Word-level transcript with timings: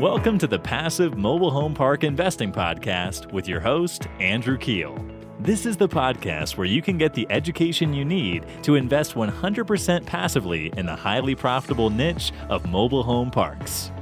Welcome 0.00 0.38
to 0.38 0.48
the 0.48 0.58
Passive 0.58 1.16
Mobile 1.16 1.52
Home 1.52 1.72
Park 1.72 2.02
Investing 2.02 2.50
Podcast 2.50 3.32
with 3.32 3.46
your 3.46 3.60
host, 3.60 4.08
Andrew 4.18 4.58
Keel. 4.58 4.98
This 5.38 5.66
is 5.66 5.76
the 5.76 5.88
podcast 5.88 6.56
where 6.56 6.66
you 6.66 6.82
can 6.82 6.98
get 6.98 7.14
the 7.14 7.28
education 7.30 7.94
you 7.94 8.04
need 8.04 8.44
to 8.64 8.74
invest 8.74 9.14
100% 9.14 10.04
passively 10.04 10.72
in 10.76 10.84
the 10.84 10.96
highly 10.96 11.36
profitable 11.36 11.90
niche 11.90 12.32
of 12.48 12.68
mobile 12.68 13.04
home 13.04 13.30
parks. 13.30 13.92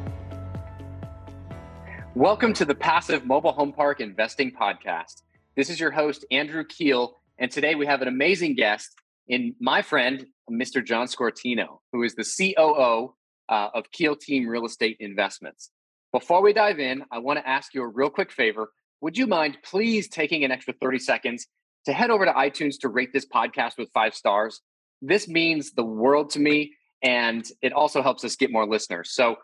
Welcome 2.15 2.55
to 2.55 2.65
the 2.65 2.75
Passive 2.75 3.27
Mobile 3.27 3.53
Home 3.53 3.75
Park 3.75 4.01
Investing 4.01 4.51
Podcast. 4.51 5.21
This 5.57 5.69
is 5.69 5.79
your 5.79 5.91
host, 5.91 6.25
Andrew 6.31 6.65
Keel, 6.65 7.19
and 7.37 7.51
today 7.51 7.75
we 7.75 7.85
have 7.85 8.01
an 8.01 8.09
amazing 8.09 8.55
guest 8.55 8.97
in 9.29 9.55
my 9.61 9.83
friend, 9.83 10.25
Mr. 10.51 10.83
John 10.83 11.07
Scortino, 11.07 11.83
who 11.93 12.03
is 12.03 12.15
the 12.15 12.25
COO 12.25 13.15
uh, 13.51 13.69
of 13.75 13.93
Keel 13.93 14.17
Team 14.17 14.49
Real 14.49 14.65
Estate 14.65 14.97
Investments. 14.99 15.71
Before 16.13 16.43
we 16.43 16.53
dive 16.53 16.79
in, 16.79 17.05
I 17.11 17.21
want 17.21 17.39
to 17.39 17.49
ask 17.49 17.73
you 17.73 17.83
a 17.83 17.89
real 17.89 18.11
quick 18.11 18.31
favor. 18.31 18.71
Would 19.01 19.17
you 19.17 19.27
mind 19.27 19.57
please 19.65 20.09
taking 20.09 20.45
an 20.45 20.51
extra 20.51 20.75
30 20.75 20.99
seconds 20.99 21.47
to 21.87 21.95
head 21.95 22.11
over 22.11 22.27
to 22.27 22.33
iTunes 22.33 22.79
to 22.81 22.91
rate 22.91 23.15
this 23.15 23.25
podcast 23.25 23.79
with 23.79 23.89
five 23.95 24.15
stars? 24.15 24.61
This 25.01 25.27
means 25.27 25.73
the 25.73 25.85
world 25.85 26.29
to 26.31 26.39
me, 26.39 26.75
and 27.03 27.47
it 27.63 27.73
also 27.73 28.03
helps 28.03 28.25
us 28.25 28.37
get 28.37 28.53
more 28.53 28.67
listeners. 28.67 29.15
So 29.15 29.37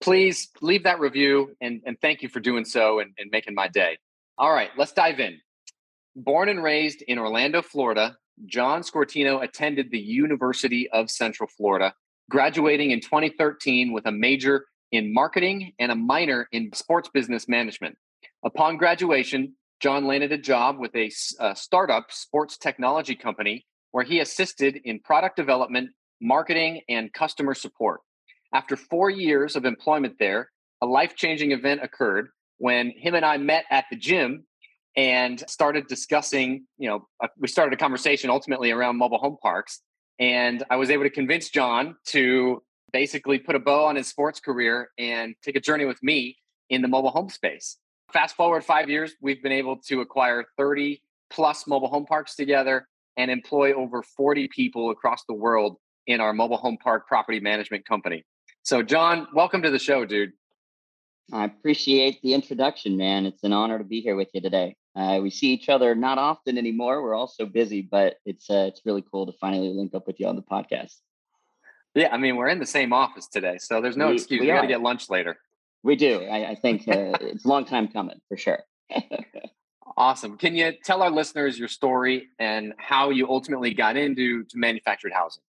please 0.00 0.48
leave 0.60 0.82
that 0.82 0.98
review, 0.98 1.54
and, 1.60 1.82
and 1.86 1.96
thank 2.00 2.22
you 2.22 2.28
for 2.28 2.40
doing 2.40 2.64
so 2.64 2.98
and, 2.98 3.12
and 3.16 3.30
making 3.30 3.54
my 3.54 3.68
day. 3.68 3.96
All 4.38 4.52
right, 4.52 4.70
let's 4.76 4.92
dive 4.92 5.20
in. 5.20 5.38
Born 6.16 6.48
and 6.48 6.60
raised 6.60 7.02
in 7.02 7.20
Orlando, 7.20 7.62
Florida, 7.62 8.16
John 8.44 8.82
Scortino 8.82 9.38
attended 9.38 9.92
the 9.92 10.00
University 10.00 10.90
of 10.90 11.12
Central 11.12 11.48
Florida, 11.48 11.94
graduating 12.28 12.90
in 12.90 13.00
2013 13.00 13.92
with 13.92 14.04
a 14.06 14.12
major 14.12 14.64
in 14.92 15.12
marketing 15.12 15.72
and 15.78 15.92
a 15.92 15.94
minor 15.94 16.48
in 16.52 16.72
sports 16.72 17.08
business 17.12 17.48
management. 17.48 17.96
Upon 18.44 18.76
graduation, 18.76 19.54
John 19.80 20.06
landed 20.06 20.32
a 20.32 20.38
job 20.38 20.78
with 20.78 20.94
a, 20.96 21.10
a 21.40 21.54
startup 21.54 22.10
sports 22.10 22.56
technology 22.56 23.14
company 23.14 23.66
where 23.92 24.04
he 24.04 24.20
assisted 24.20 24.80
in 24.84 25.00
product 25.00 25.36
development, 25.36 25.90
marketing, 26.20 26.82
and 26.88 27.12
customer 27.12 27.54
support. 27.54 28.00
After 28.52 28.76
four 28.76 29.10
years 29.10 29.56
of 29.56 29.64
employment 29.64 30.14
there, 30.18 30.50
a 30.82 30.86
life 30.86 31.14
changing 31.16 31.52
event 31.52 31.82
occurred 31.82 32.28
when 32.58 32.90
him 32.90 33.14
and 33.14 33.24
I 33.24 33.36
met 33.36 33.64
at 33.70 33.84
the 33.90 33.96
gym 33.96 34.44
and 34.96 35.42
started 35.48 35.86
discussing, 35.86 36.66
you 36.76 36.88
know, 36.88 37.06
uh, 37.22 37.28
we 37.38 37.46
started 37.46 37.72
a 37.72 37.76
conversation 37.76 38.30
ultimately 38.30 38.70
around 38.70 38.96
mobile 38.96 39.18
home 39.18 39.36
parks. 39.40 39.80
And 40.18 40.64
I 40.70 40.76
was 40.76 40.90
able 40.90 41.04
to 41.04 41.10
convince 41.10 41.50
John 41.50 41.94
to 42.06 42.62
basically 42.92 43.38
put 43.38 43.54
a 43.54 43.58
bow 43.58 43.84
on 43.84 43.96
his 43.96 44.08
sports 44.08 44.40
career 44.40 44.90
and 44.98 45.34
take 45.42 45.56
a 45.56 45.60
journey 45.60 45.84
with 45.84 46.02
me 46.02 46.36
in 46.70 46.82
the 46.82 46.88
mobile 46.88 47.10
home 47.10 47.28
space. 47.28 47.76
Fast 48.12 48.36
forward 48.36 48.64
five 48.64 48.88
years, 48.88 49.12
we've 49.20 49.42
been 49.42 49.52
able 49.52 49.76
to 49.88 50.00
acquire 50.00 50.44
30 50.56 51.02
plus 51.30 51.66
mobile 51.66 51.88
home 51.88 52.06
parks 52.06 52.34
together 52.34 52.88
and 53.16 53.30
employ 53.30 53.74
over 53.74 54.02
40 54.02 54.48
people 54.48 54.90
across 54.90 55.24
the 55.28 55.34
world 55.34 55.76
in 56.06 56.20
our 56.20 56.32
mobile 56.32 56.56
home 56.56 56.78
park 56.82 57.06
property 57.06 57.40
management 57.40 57.86
company. 57.86 58.24
So, 58.62 58.82
John, 58.82 59.28
welcome 59.34 59.62
to 59.62 59.70
the 59.70 59.78
show, 59.78 60.04
dude. 60.04 60.32
I 61.30 61.44
appreciate 61.44 62.22
the 62.22 62.32
introduction, 62.32 62.96
man. 62.96 63.26
It's 63.26 63.44
an 63.44 63.52
honor 63.52 63.76
to 63.76 63.84
be 63.84 64.00
here 64.00 64.16
with 64.16 64.28
you 64.32 64.40
today. 64.40 64.76
Uh, 64.96 65.20
we 65.22 65.30
see 65.30 65.48
each 65.48 65.68
other 65.68 65.94
not 65.94 66.16
often 66.16 66.56
anymore. 66.56 67.02
We're 67.02 67.14
all 67.14 67.28
so 67.28 67.44
busy, 67.44 67.82
but 67.82 68.16
it's 68.24 68.48
uh, 68.48 68.66
it's 68.68 68.80
really 68.86 69.04
cool 69.12 69.26
to 69.26 69.32
finally 69.38 69.68
link 69.68 69.94
up 69.94 70.06
with 70.06 70.18
you 70.18 70.26
on 70.26 70.36
the 70.36 70.42
podcast. 70.42 70.96
Yeah, 71.94 72.08
I 72.12 72.18
mean, 72.18 72.36
we're 72.36 72.48
in 72.48 72.58
the 72.58 72.66
same 72.66 72.92
office 72.92 73.26
today, 73.26 73.58
so 73.58 73.80
there's 73.80 73.96
no 73.96 74.08
we, 74.08 74.14
excuse. 74.14 74.40
We, 74.40 74.46
we 74.46 74.52
got 74.52 74.62
to 74.62 74.68
get 74.68 74.80
lunch 74.80 75.10
later. 75.10 75.38
We 75.82 75.96
do. 75.96 76.22
I, 76.24 76.50
I 76.50 76.54
think 76.54 76.88
uh, 76.88 77.16
it's 77.20 77.44
a 77.44 77.48
long 77.48 77.64
time 77.64 77.88
coming 77.88 78.20
for 78.28 78.36
sure. 78.36 78.60
awesome. 79.96 80.38
Can 80.38 80.54
you 80.54 80.72
tell 80.84 81.02
our 81.02 81.10
listeners 81.10 81.58
your 81.58 81.68
story 81.68 82.28
and 82.38 82.74
how 82.78 83.10
you 83.10 83.28
ultimately 83.28 83.74
got 83.74 83.96
into 83.96 84.44
to 84.44 84.58
manufactured 84.58 85.12
housing? 85.12 85.42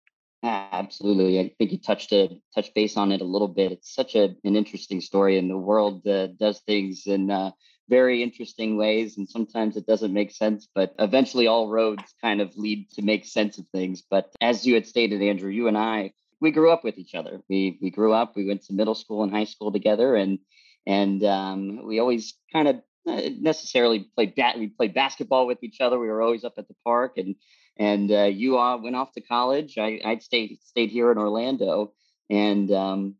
Absolutely. 0.43 1.41
I 1.41 1.53
think 1.59 1.72
you 1.72 1.78
touched 1.78 2.12
a 2.12 2.28
touch 2.55 2.72
base 2.75 2.97
on 2.97 3.10
it 3.10 3.21
a 3.21 3.25
little 3.25 3.49
bit. 3.49 3.72
It's 3.72 3.93
such 3.93 4.15
a, 4.15 4.34
an 4.44 4.56
interesting 4.56 5.00
story, 5.00 5.39
and 5.39 5.50
the 5.50 5.56
world 5.56 6.06
uh, 6.06 6.28
does 6.28 6.60
things 6.60 7.06
in 7.06 7.31
uh, 7.31 7.50
very 7.89 8.22
interesting 8.22 8.77
ways, 8.77 9.16
and 9.16 9.28
sometimes 9.28 9.77
it 9.77 9.87
doesn't 9.87 10.12
make 10.12 10.31
sense. 10.31 10.69
But 10.72 10.94
eventually, 10.99 11.47
all 11.47 11.69
roads 11.69 12.15
kind 12.21 12.41
of 12.41 12.56
lead 12.56 12.91
to 12.91 13.03
make 13.03 13.25
sense 13.25 13.59
of 13.59 13.66
things. 13.72 14.03
But 14.09 14.33
as 14.41 14.66
you 14.66 14.75
had 14.75 14.87
stated, 14.87 15.22
Andrew, 15.22 15.50
you 15.50 15.69
and 15.69 15.78
I 15.78 16.12
we 16.41 16.50
grew 16.50 16.70
up 16.70 16.84
with 16.84 16.98
each 16.98 17.14
other. 17.14 17.41
We 17.48 17.78
we 17.80 17.91
grew 17.91 18.12
up. 18.12 18.34
We 18.36 18.47
went 18.47 18.64
to 18.64 18.74
middle 18.74 18.94
school 18.94 19.22
and 19.22 19.32
high 19.32 19.44
school 19.44 19.72
together, 19.72 20.16
and 20.16 20.38
and 20.86 21.22
um, 21.24 21.86
we 21.86 21.98
always 21.98 22.34
kind 22.52 22.69
of 22.69 22.76
necessarily 23.06 24.10
played 24.14 24.34
bat. 24.34 24.58
We 24.58 24.69
played 24.69 24.94
basketball 24.94 25.47
with 25.47 25.62
each 25.62 25.80
other. 25.80 25.98
We 25.98 26.08
were 26.08 26.22
always 26.22 26.44
up 26.44 26.54
at 26.58 26.69
the 26.69 26.76
park, 26.84 27.16
and 27.16 27.36
and 27.78 28.10
uh, 28.10 28.24
you 28.24 28.56
all 28.58 28.82
went 28.82 28.97
off 28.97 29.12
to 29.12 29.20
college. 29.20 29.78
I 29.78 30.00
I 30.04 30.19
stayed 30.19 30.58
stayed 30.62 30.91
here 30.91 31.10
in 31.10 31.19
Orlando, 31.19 31.92
and 32.28 32.70
um, 32.72 33.14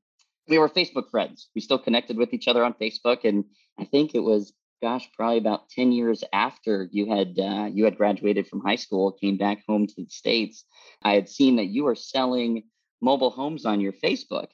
we 0.49 0.59
were 0.59 0.69
Facebook 0.69 1.11
friends. 1.11 1.49
We 1.55 1.61
still 1.61 1.79
connected 1.79 2.17
with 2.17 2.35
each 2.35 2.49
other 2.49 2.65
on 2.65 2.75
Facebook, 2.75 3.25
and 3.25 3.45
I 3.79 3.85
think 3.85 4.15
it 4.15 4.21
was 4.21 4.53
gosh, 4.83 5.09
probably 5.17 5.39
about 5.39 5.71
10 5.71 5.91
years 5.91 6.23
after 6.35 6.87
you 6.93 7.11
had 7.11 7.39
uh, 7.39 7.69
you 7.73 7.85
had 7.85 7.97
graduated 7.97 8.47
from 8.47 8.61
high 8.61 8.77
school, 8.77 9.13
came 9.13 9.39
back 9.39 9.63
home 9.67 9.87
to 9.87 9.95
the 9.97 10.11
States, 10.11 10.65
I 11.03 11.15
had 11.15 11.29
seen 11.29 11.57
that 11.57 11.67
you 11.67 11.85
were 11.85 11.95
selling 11.95 12.65
mobile 13.01 13.31
homes 13.31 13.67
on 13.67 13.81
your 13.81 13.93
Facebook. 13.93 14.49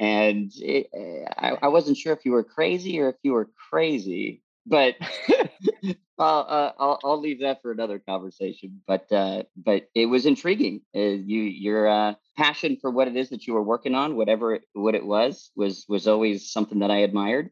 And 0.00 0.50
it, 0.56 0.88
I, 1.38 1.56
I, 1.62 1.68
wasn't 1.68 1.96
sure 1.96 2.12
if 2.12 2.24
you 2.24 2.32
were 2.32 2.42
crazy 2.42 3.00
or 3.00 3.10
if 3.10 3.16
you 3.22 3.32
were 3.32 3.48
crazy, 3.70 4.42
but 4.66 4.96
I'll, 6.18 6.46
uh, 6.48 6.72
I'll, 6.78 6.98
I'll 7.04 7.20
leave 7.20 7.40
that 7.40 7.60
for 7.62 7.70
another 7.70 7.98
conversation. 7.98 8.80
But 8.86 9.10
uh, 9.12 9.44
but 9.56 9.88
it 9.94 10.06
was 10.06 10.26
intriguing. 10.26 10.82
Uh, 10.94 11.00
you 11.00 11.42
your 11.42 11.88
uh, 11.88 12.14
passion 12.36 12.78
for 12.80 12.90
what 12.90 13.08
it 13.08 13.16
is 13.16 13.30
that 13.30 13.46
you 13.46 13.54
were 13.54 13.62
working 13.62 13.94
on, 13.94 14.16
whatever 14.16 14.54
it, 14.54 14.62
what 14.72 14.94
it 14.94 15.04
was, 15.04 15.50
was 15.56 15.84
was 15.88 16.06
always 16.06 16.50
something 16.50 16.80
that 16.80 16.90
I 16.90 16.98
admired. 16.98 17.50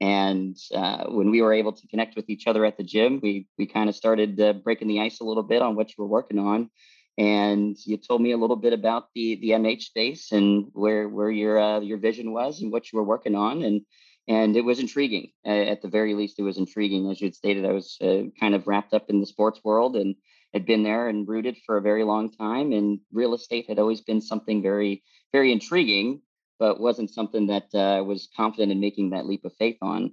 And 0.00 0.56
uh, 0.74 1.04
when 1.06 1.30
we 1.30 1.40
were 1.40 1.52
able 1.52 1.72
to 1.72 1.86
connect 1.88 2.16
with 2.16 2.28
each 2.28 2.46
other 2.46 2.64
at 2.64 2.76
the 2.76 2.84
gym, 2.84 3.20
we 3.22 3.46
we 3.58 3.66
kind 3.66 3.88
of 3.88 3.96
started 3.96 4.40
uh, 4.40 4.52
breaking 4.54 4.88
the 4.88 5.00
ice 5.00 5.20
a 5.20 5.24
little 5.24 5.42
bit 5.42 5.62
on 5.62 5.76
what 5.76 5.90
you 5.90 5.94
were 5.98 6.08
working 6.08 6.38
on 6.38 6.70
and 7.16 7.76
you 7.84 7.96
told 7.96 8.20
me 8.20 8.32
a 8.32 8.36
little 8.36 8.56
bit 8.56 8.72
about 8.72 9.08
the 9.14 9.36
the 9.36 9.50
MH 9.50 9.82
space 9.82 10.32
and 10.32 10.66
where 10.72 11.08
where 11.08 11.30
your 11.30 11.58
uh, 11.58 11.80
your 11.80 11.98
vision 11.98 12.32
was 12.32 12.60
and 12.60 12.72
what 12.72 12.92
you 12.92 12.98
were 12.98 13.04
working 13.04 13.36
on 13.36 13.62
and 13.62 13.82
and 14.26 14.56
it 14.56 14.64
was 14.64 14.80
intriguing. 14.80 15.30
Uh, 15.46 15.50
at 15.50 15.82
the 15.82 15.88
very 15.88 16.14
least 16.14 16.38
it 16.38 16.42
was 16.42 16.58
intriguing. 16.58 17.10
As 17.10 17.20
you 17.20 17.26
had 17.26 17.34
stated 17.34 17.64
I 17.64 17.72
was 17.72 17.96
uh, 18.00 18.22
kind 18.40 18.54
of 18.54 18.66
wrapped 18.66 18.94
up 18.94 19.10
in 19.10 19.20
the 19.20 19.26
sports 19.26 19.60
world 19.62 19.96
and 19.96 20.16
had 20.52 20.66
been 20.66 20.82
there 20.82 21.08
and 21.08 21.28
rooted 21.28 21.56
for 21.66 21.76
a 21.76 21.82
very 21.82 22.04
long 22.04 22.32
time 22.32 22.72
and 22.72 23.00
real 23.12 23.34
estate 23.34 23.66
had 23.68 23.78
always 23.78 24.00
been 24.00 24.20
something 24.20 24.62
very 24.62 25.02
very 25.32 25.52
intriguing 25.52 26.20
but 26.58 26.80
wasn't 26.80 27.10
something 27.10 27.48
that 27.48 27.66
uh, 27.74 27.78
I 27.78 28.00
was 28.00 28.28
confident 28.36 28.72
in 28.72 28.80
making 28.80 29.10
that 29.10 29.26
leap 29.26 29.44
of 29.44 29.52
faith 29.54 29.76
on. 29.82 30.12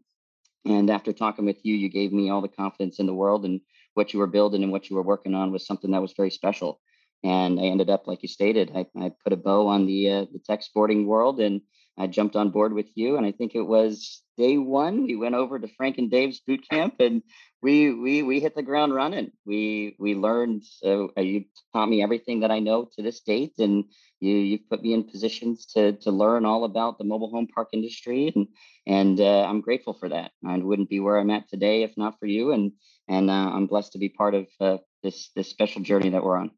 And 0.66 0.90
after 0.90 1.14
talking 1.14 1.46
with 1.46 1.64
you 1.64 1.76
you 1.76 1.90
gave 1.90 2.14
me 2.14 2.30
all 2.30 2.42
the 2.42 2.48
confidence 2.48 3.00
in 3.00 3.08
the 3.08 3.14
world 3.14 3.44
and 3.46 3.60
what 3.96 4.14
you 4.14 4.20
were 4.20 4.28
building 4.28 4.62
and 4.62 4.72
what 4.72 4.90
you 4.90 4.96
were 4.96 5.02
working 5.02 5.34
on 5.34 5.52
was 5.52 5.66
something 5.66 5.92
that 5.92 6.02
was 6.02 6.14
very 6.16 6.32
special 6.32 6.80
and 7.24 7.60
I 7.60 7.64
ended 7.64 7.90
up, 7.90 8.08
like 8.08 8.24
you 8.24 8.28
stated, 8.28 8.72
I, 8.76 8.86
I 9.00 9.12
put 9.24 9.34
a 9.34 9.38
bow 9.38 9.68
on 9.68 9.86
the 9.86 10.10
uh, 10.10 10.26
the 10.32 10.40
tech 10.40 10.64
sporting 10.64 11.06
world, 11.06 11.40
and 11.40 11.62
I 11.98 12.08
jumped 12.08 12.36
on 12.36 12.50
board 12.50 12.74
with 12.74 12.88
you. 12.96 13.18
And 13.18 13.26
I 13.26 13.32
think 13.32 13.54
it 13.54 13.62
was 13.62 14.24
day 14.38 14.58
one. 14.58 15.04
We 15.04 15.16
went 15.16 15.36
over 15.36 15.60
to 15.60 15.68
Frank 15.68 15.98
and 15.98 16.10
Dave's 16.10 16.40
boot 16.40 16.68
camp, 16.70 16.96
and 17.00 17.22
we 17.62 17.94
we 17.94 18.24
we 18.24 18.40
hit 18.40 18.56
the 18.56 18.64
ground 18.64 18.94
running. 18.94 19.32
We 19.46 19.96
we 20.00 20.16
learned. 20.16 20.64
Uh, 20.84 21.08
you 21.18 21.46
taught 21.74 21.90
me 21.90 22.02
everything 22.02 22.40
that 22.40 22.52
I 22.52 22.60
know 22.60 22.90
to 22.96 23.04
this 23.04 23.22
date, 23.22 23.54
and 23.60 23.86
you 24.20 24.34
you've 24.34 24.70
put 24.70 24.82
me 24.82 24.94
in 24.94 25.04
positions 25.04 25.68
to 25.74 25.94
to 25.94 26.12
learn 26.12 26.46
all 26.46 26.64
about 26.64 26.98
the 26.98 27.04
mobile 27.04 27.30
home 27.30 27.48
park 27.54 27.70
industry, 27.74 28.32
and 28.36 28.48
and 28.88 29.20
uh, 29.20 29.44
I'm 29.44 29.62
grateful 29.62 29.94
for 29.94 30.10
that. 30.10 30.32
I 30.46 30.58
wouldn't 30.58 30.90
be 30.90 31.00
where 31.00 31.20
I'm 31.20 31.32
at 31.32 31.50
today 31.50 31.84
if 31.84 31.96
not 31.98 32.18
for 32.20 32.26
you, 32.26 32.52
and 32.52 32.72
and 33.08 33.30
uh, 33.30 33.52
I'm 33.54 33.68
blessed 33.68 33.92
to 33.92 34.00
be 34.00 34.10
part 34.10 34.34
of 34.34 34.48
uh, 34.60 34.78
this 35.04 35.30
this 35.36 35.50
special 35.50 35.84
journey 35.84 36.10
that 36.10 36.24
we're 36.24 36.38
on. 36.38 36.52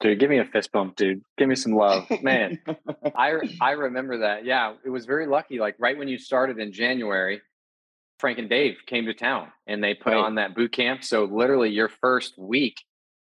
Dude, 0.00 0.18
give 0.18 0.28
me 0.28 0.38
a 0.38 0.44
fist 0.44 0.72
bump, 0.72 0.96
dude. 0.96 1.22
Give 1.38 1.48
me 1.48 1.54
some 1.54 1.72
love, 1.72 2.04
man. 2.22 2.60
I 3.16 3.38
I 3.60 3.72
remember 3.72 4.18
that. 4.18 4.44
Yeah, 4.44 4.74
it 4.84 4.90
was 4.90 5.06
very 5.06 5.26
lucky. 5.26 5.58
Like 5.58 5.76
right 5.78 5.96
when 5.96 6.08
you 6.08 6.18
started 6.18 6.58
in 6.58 6.72
January, 6.72 7.40
Frank 8.18 8.38
and 8.38 8.48
Dave 8.48 8.76
came 8.86 9.06
to 9.06 9.14
town 9.14 9.48
and 9.66 9.82
they 9.82 9.94
put 9.94 10.12
right. 10.12 10.24
on 10.24 10.36
that 10.36 10.54
boot 10.54 10.72
camp. 10.72 11.04
So 11.04 11.24
literally, 11.24 11.70
your 11.70 11.88
first 11.88 12.38
week, 12.38 12.76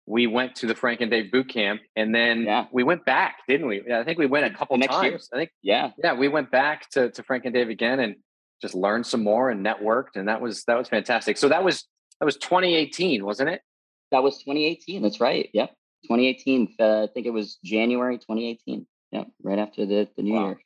we 0.07 0.27
went 0.27 0.57
to 0.57 0.67
the 0.67 0.75
Frank 0.75 1.01
and 1.01 1.11
Dave 1.11 1.33
boot 1.33 1.49
camp, 1.49 1.81
and 1.97 2.15
then 2.15 2.43
yeah. 2.43 2.67
we 2.73 2.85
went 2.85 3.05
back, 3.05 3.39
didn't 3.49 3.67
we? 3.67 3.83
I 3.93 4.05
think 4.05 4.19
we 4.19 4.27
went 4.27 4.47
a 4.47 4.57
couple 4.57 4.77
Next 4.77 4.95
times. 4.95 5.05
Year. 5.05 5.21
I 5.33 5.37
think 5.37 5.51
yeah, 5.63 5.91
yeah, 6.03 6.15
we 6.15 6.29
went 6.29 6.51
back 6.51 6.91
to 6.91 7.11
to 7.11 7.23
Frank 7.23 7.45
and 7.45 7.55
Dave 7.55 7.69
again 7.69 8.01
and 8.01 8.17
just 8.63 8.75
learned 8.75 9.07
some 9.07 9.23
more 9.23 9.51
and 9.51 9.65
networked, 9.65 10.17
and 10.17 10.29
that 10.29 10.41
was 10.41 10.65
that 10.65 10.79
was 10.79 10.89
fantastic. 10.89 11.37
So 11.37 11.49
that 11.49 11.65
was 11.65 11.85
that 12.21 12.27
was 12.27 12.37
2018, 12.37 13.25
wasn't 13.25 13.51
it? 13.51 13.63
That 14.13 14.23
was 14.23 14.39
2018. 14.39 15.03
That's 15.03 15.21
right. 15.21 15.51
Yep. 15.53 15.75
2018. 16.05 16.75
Uh, 16.79 17.03
I 17.05 17.09
think 17.13 17.27
it 17.27 17.33
was 17.33 17.59
January 17.65 18.19
2018. 18.19 18.87
Yeah, 19.13 19.25
right 19.43 19.59
after 19.59 19.87
the, 19.87 20.09
the 20.17 20.23
new 20.23 20.35
wow. 20.35 20.47
year. 20.47 20.61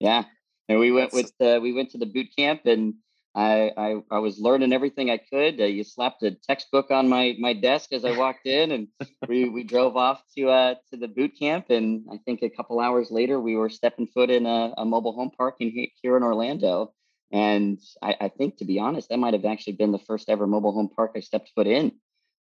Yeah. 0.00 0.24
and 0.68 0.78
we 0.78 0.92
went 0.92 1.12
That's... 1.12 1.32
with 1.40 1.56
uh, 1.56 1.60
we 1.60 1.72
went 1.72 1.90
to 1.90 1.98
the 1.98 2.06
boot 2.06 2.28
camp 2.36 2.66
and 2.66 2.94
I, 3.34 3.70
I, 3.76 4.02
I 4.10 4.18
was 4.18 4.40
learning 4.40 4.72
everything 4.72 5.10
I 5.10 5.18
could. 5.18 5.60
Uh, 5.60 5.64
you 5.64 5.84
slapped 5.84 6.22
a 6.24 6.32
textbook 6.32 6.90
on 6.90 7.08
my 7.08 7.36
my 7.38 7.52
desk 7.52 7.92
as 7.92 8.04
I 8.04 8.16
walked 8.16 8.46
in, 8.46 8.72
and 8.72 8.88
we, 9.28 9.48
we 9.48 9.62
drove 9.62 9.96
off 9.96 10.22
to 10.36 10.48
uh 10.48 10.74
to 10.90 10.96
the 10.96 11.06
boot 11.06 11.38
camp. 11.38 11.70
And 11.70 12.04
I 12.12 12.18
think 12.24 12.42
a 12.42 12.50
couple 12.50 12.80
hours 12.80 13.12
later, 13.12 13.38
we 13.38 13.54
were 13.54 13.68
stepping 13.68 14.08
foot 14.08 14.30
in 14.30 14.46
a, 14.46 14.74
a 14.78 14.84
mobile 14.84 15.12
home 15.12 15.30
park 15.30 15.56
in 15.60 15.88
here 16.02 16.16
in 16.16 16.22
Orlando. 16.22 16.94
And 17.30 17.78
I, 18.02 18.16
I, 18.22 18.28
think, 18.28 18.56
to 18.56 18.64
be 18.64 18.78
honest, 18.78 19.10
that 19.10 19.18
might 19.18 19.34
have 19.34 19.44
actually 19.44 19.74
been 19.74 19.92
the 19.92 19.98
first 19.98 20.30
ever 20.30 20.46
mobile 20.46 20.72
home 20.72 20.88
park 20.88 21.12
I 21.14 21.20
stepped 21.20 21.52
foot 21.54 21.66
in. 21.66 21.92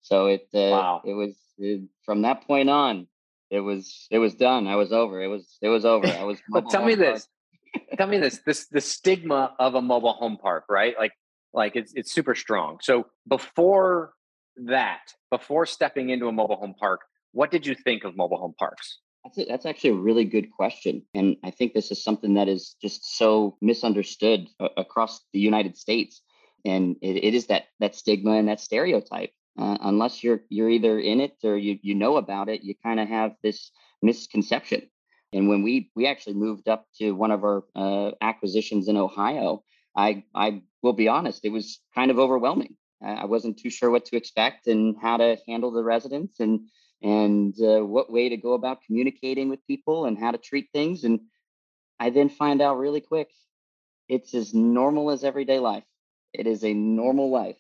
So 0.03 0.27
it 0.27 0.49
uh, 0.53 0.59
wow. 0.59 1.03
it 1.07 1.15
was 1.15 1.37
it, 1.63 1.83
from 2.05 2.23
that 2.23 2.47
point 2.47 2.69
on, 2.69 3.07
it 3.51 3.61
was 3.61 4.07
it 4.11 4.19
was 4.19 4.35
done. 4.35 4.67
I 4.67 4.77
was 4.77 4.93
over. 4.93 5.23
It 5.23 5.29
was 5.29 5.59
it 5.63 5.69
was 5.69 5.85
over. 5.85 6.07
I 6.07 6.25
was. 6.25 6.39
but 6.51 6.71
tell 6.71 6.85
me 6.85 6.95
this 6.95 7.29
tell 7.97 8.07
me 8.07 8.19
this 8.19 8.41
this 8.47 8.67
the 8.69 8.81
stigma 8.81 9.55
of 9.59 9.75
a 9.75 9.83
mobile 9.83 10.13
home 10.13 10.37
park 10.37 10.65
right 10.69 10.95
like 10.99 11.13
like 11.53 11.77
it's 11.77 11.93
it's 11.95 12.13
super 12.13 12.35
strong 12.35 12.79
so 12.81 13.07
before 13.29 14.13
that 14.57 15.01
before 15.31 15.67
stepping 15.67 16.11
into 16.11 16.29
a 16.29 16.33
mobile 16.33 16.57
home 16.57 16.75
park 16.79 17.01
what 17.33 17.51
did 17.51 17.67
you 17.67 17.75
think 17.75 18.05
of 18.05 18.17
mobile 18.17 18.39
home 18.39 18.55
parks 18.59 18.99
that's, 19.25 19.39
a, 19.39 19.45
that's 19.45 19.67
actually 19.67 19.91
a 19.91 19.95
really 19.95 20.25
good 20.25 20.51
question 20.51 21.03
and 21.15 21.37
i 21.45 21.51
think 21.51 21.73
this 21.73 21.91
is 21.91 22.03
something 22.03 22.35
that 22.35 22.49
is 22.49 22.77
just 22.83 23.17
so 23.17 23.57
misunderstood 23.61 24.49
uh, 24.61 24.69
across 24.77 25.21
the 25.33 25.41
united 25.41 25.77
states 25.77 26.23
and 26.65 26.97
it, 27.03 27.17
it 27.25 27.35
is 27.35 27.47
that 27.47 27.65
that 27.81 27.95
stigma 27.95 28.33
and 28.33 28.49
that 28.49 28.61
stereotype 28.61 29.31
uh, 29.59 29.79
unless 29.83 30.23
you're 30.23 30.41
you're 30.49 30.71
either 30.71 30.99
in 30.99 31.21
it 31.21 31.37
or 31.45 31.57
you 31.57 31.79
you 31.83 31.95
know 31.95 32.17
about 32.17 32.49
it 32.49 32.63
you 32.63 32.75
kind 32.83 33.01
of 33.01 33.09
have 33.09 33.33
this 33.43 33.71
misconception 34.03 34.83
and 35.33 35.49
when 35.49 35.63
we 35.63 35.91
we 35.95 36.07
actually 36.07 36.35
moved 36.35 36.69
up 36.69 36.87
to 36.99 37.13
one 37.13 37.31
of 37.31 37.43
our 37.45 37.65
uh, 37.75 38.13
acquisitions 38.21 38.89
in 38.89 38.97
Ohio, 38.97 39.65
I 39.97 40.25
I 40.35 40.63
will 40.83 40.93
be 40.93 41.09
honest, 41.09 41.45
it 41.45 41.51
was 41.51 41.81
kind 41.95 42.11
of 42.11 42.19
overwhelming. 42.19 42.77
I 43.05 43.25
wasn't 43.25 43.59
too 43.59 43.71
sure 43.71 43.91
what 43.91 44.05
to 44.07 44.17
expect 44.17 44.69
and 44.69 44.95
how 45.01 45.17
to 45.17 45.37
handle 45.49 45.73
the 45.73 45.83
residents 45.83 46.39
and 46.39 46.69
and 47.03 47.55
uh, 47.61 47.81
what 47.81 48.13
way 48.13 48.29
to 48.29 48.37
go 48.37 48.53
about 48.53 48.83
communicating 48.87 49.49
with 49.49 49.67
people 49.67 50.05
and 50.05 50.17
how 50.17 50.31
to 50.31 50.39
treat 50.39 50.69
things. 50.73 51.03
And 51.03 51.21
I 51.99 52.11
then 52.11 52.29
find 52.29 52.63
out 52.63 52.79
really 52.79 53.01
quick, 53.01 53.29
it's 54.09 54.35
as 54.35 54.55
normal 54.55 55.11
as 55.11 55.25
everyday 55.25 55.59
life. 55.59 55.85
It 56.33 56.47
is 56.47 56.63
a 56.63 56.73
normal 56.75 57.31
life. 57.31 57.59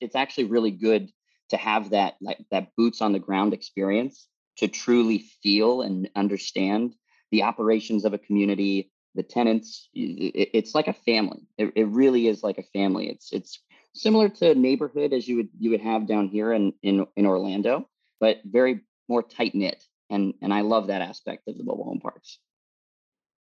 It's 0.00 0.16
actually 0.16 0.44
really 0.44 0.70
good 0.70 1.10
to 1.50 1.56
have 1.56 1.90
that 1.90 2.14
like 2.20 2.38
that 2.50 2.68
boots 2.76 3.00
on 3.00 3.12
the 3.12 3.18
ground 3.18 3.52
experience 3.54 4.28
to 4.58 4.68
truly 4.68 5.18
feel 5.42 5.82
and 5.82 6.08
understand 6.16 6.94
the 7.30 7.42
operations 7.42 8.04
of 8.04 8.14
a 8.14 8.18
community, 8.18 8.90
the 9.14 9.22
tenants. 9.22 9.88
It's 9.94 10.74
like 10.74 10.88
a 10.88 10.92
family. 10.92 11.46
It, 11.58 11.88
really 11.88 12.28
is 12.28 12.42
like 12.42 12.58
a 12.58 12.62
family. 12.62 13.08
It's 13.08 13.32
it's 13.32 13.60
similar 13.94 14.28
to 14.28 14.54
neighborhood 14.54 15.12
as 15.12 15.26
you 15.28 15.36
would 15.36 15.48
you 15.58 15.70
would 15.70 15.80
have 15.80 16.06
down 16.06 16.28
here 16.28 16.52
in 16.52 16.72
in, 16.82 17.06
in 17.16 17.26
Orlando, 17.26 17.88
but 18.20 18.40
very 18.44 18.80
more 19.08 19.22
tight 19.22 19.54
knit. 19.54 19.84
And 20.10 20.34
and 20.42 20.52
I 20.52 20.60
love 20.60 20.88
that 20.88 21.02
aspect 21.02 21.48
of 21.48 21.58
the 21.58 21.64
mobile 21.64 21.84
home 21.84 22.00
parks. 22.00 22.38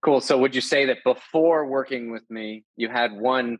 Cool. 0.03 0.19
So 0.19 0.38
would 0.38 0.53
you 0.53 0.61
say 0.61 0.85
that 0.85 0.97
before 1.05 1.65
working 1.65 2.11
with 2.11 2.29
me, 2.29 2.65
you 2.75 2.89
had 2.89 3.13
one 3.13 3.57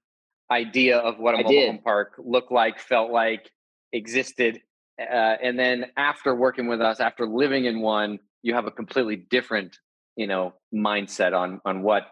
idea 0.54 0.98
of 0.98 1.20
what 1.20 1.34
a 1.36 1.44
mobile 1.44 1.68
home 1.68 1.80
park 1.84 2.14
looked 2.18 2.52
like, 2.52 2.80
felt 2.80 3.12
like, 3.12 3.52
existed, 3.92 4.62
uh, 5.00 5.36
and 5.42 5.58
then 5.58 5.86
after 5.98 6.36
working 6.36 6.68
with 6.68 6.82
us, 6.82 7.00
after 7.00 7.28
living 7.28 7.66
in 7.66 7.82
one, 7.82 8.20
you 8.42 8.54
have 8.54 8.68
a 8.68 8.72
completely 8.72 9.16
different, 9.16 9.78
you 10.16 10.28
know, 10.28 10.54
mindset 10.74 11.34
on 11.34 11.60
on 11.66 11.82
what 11.82 12.04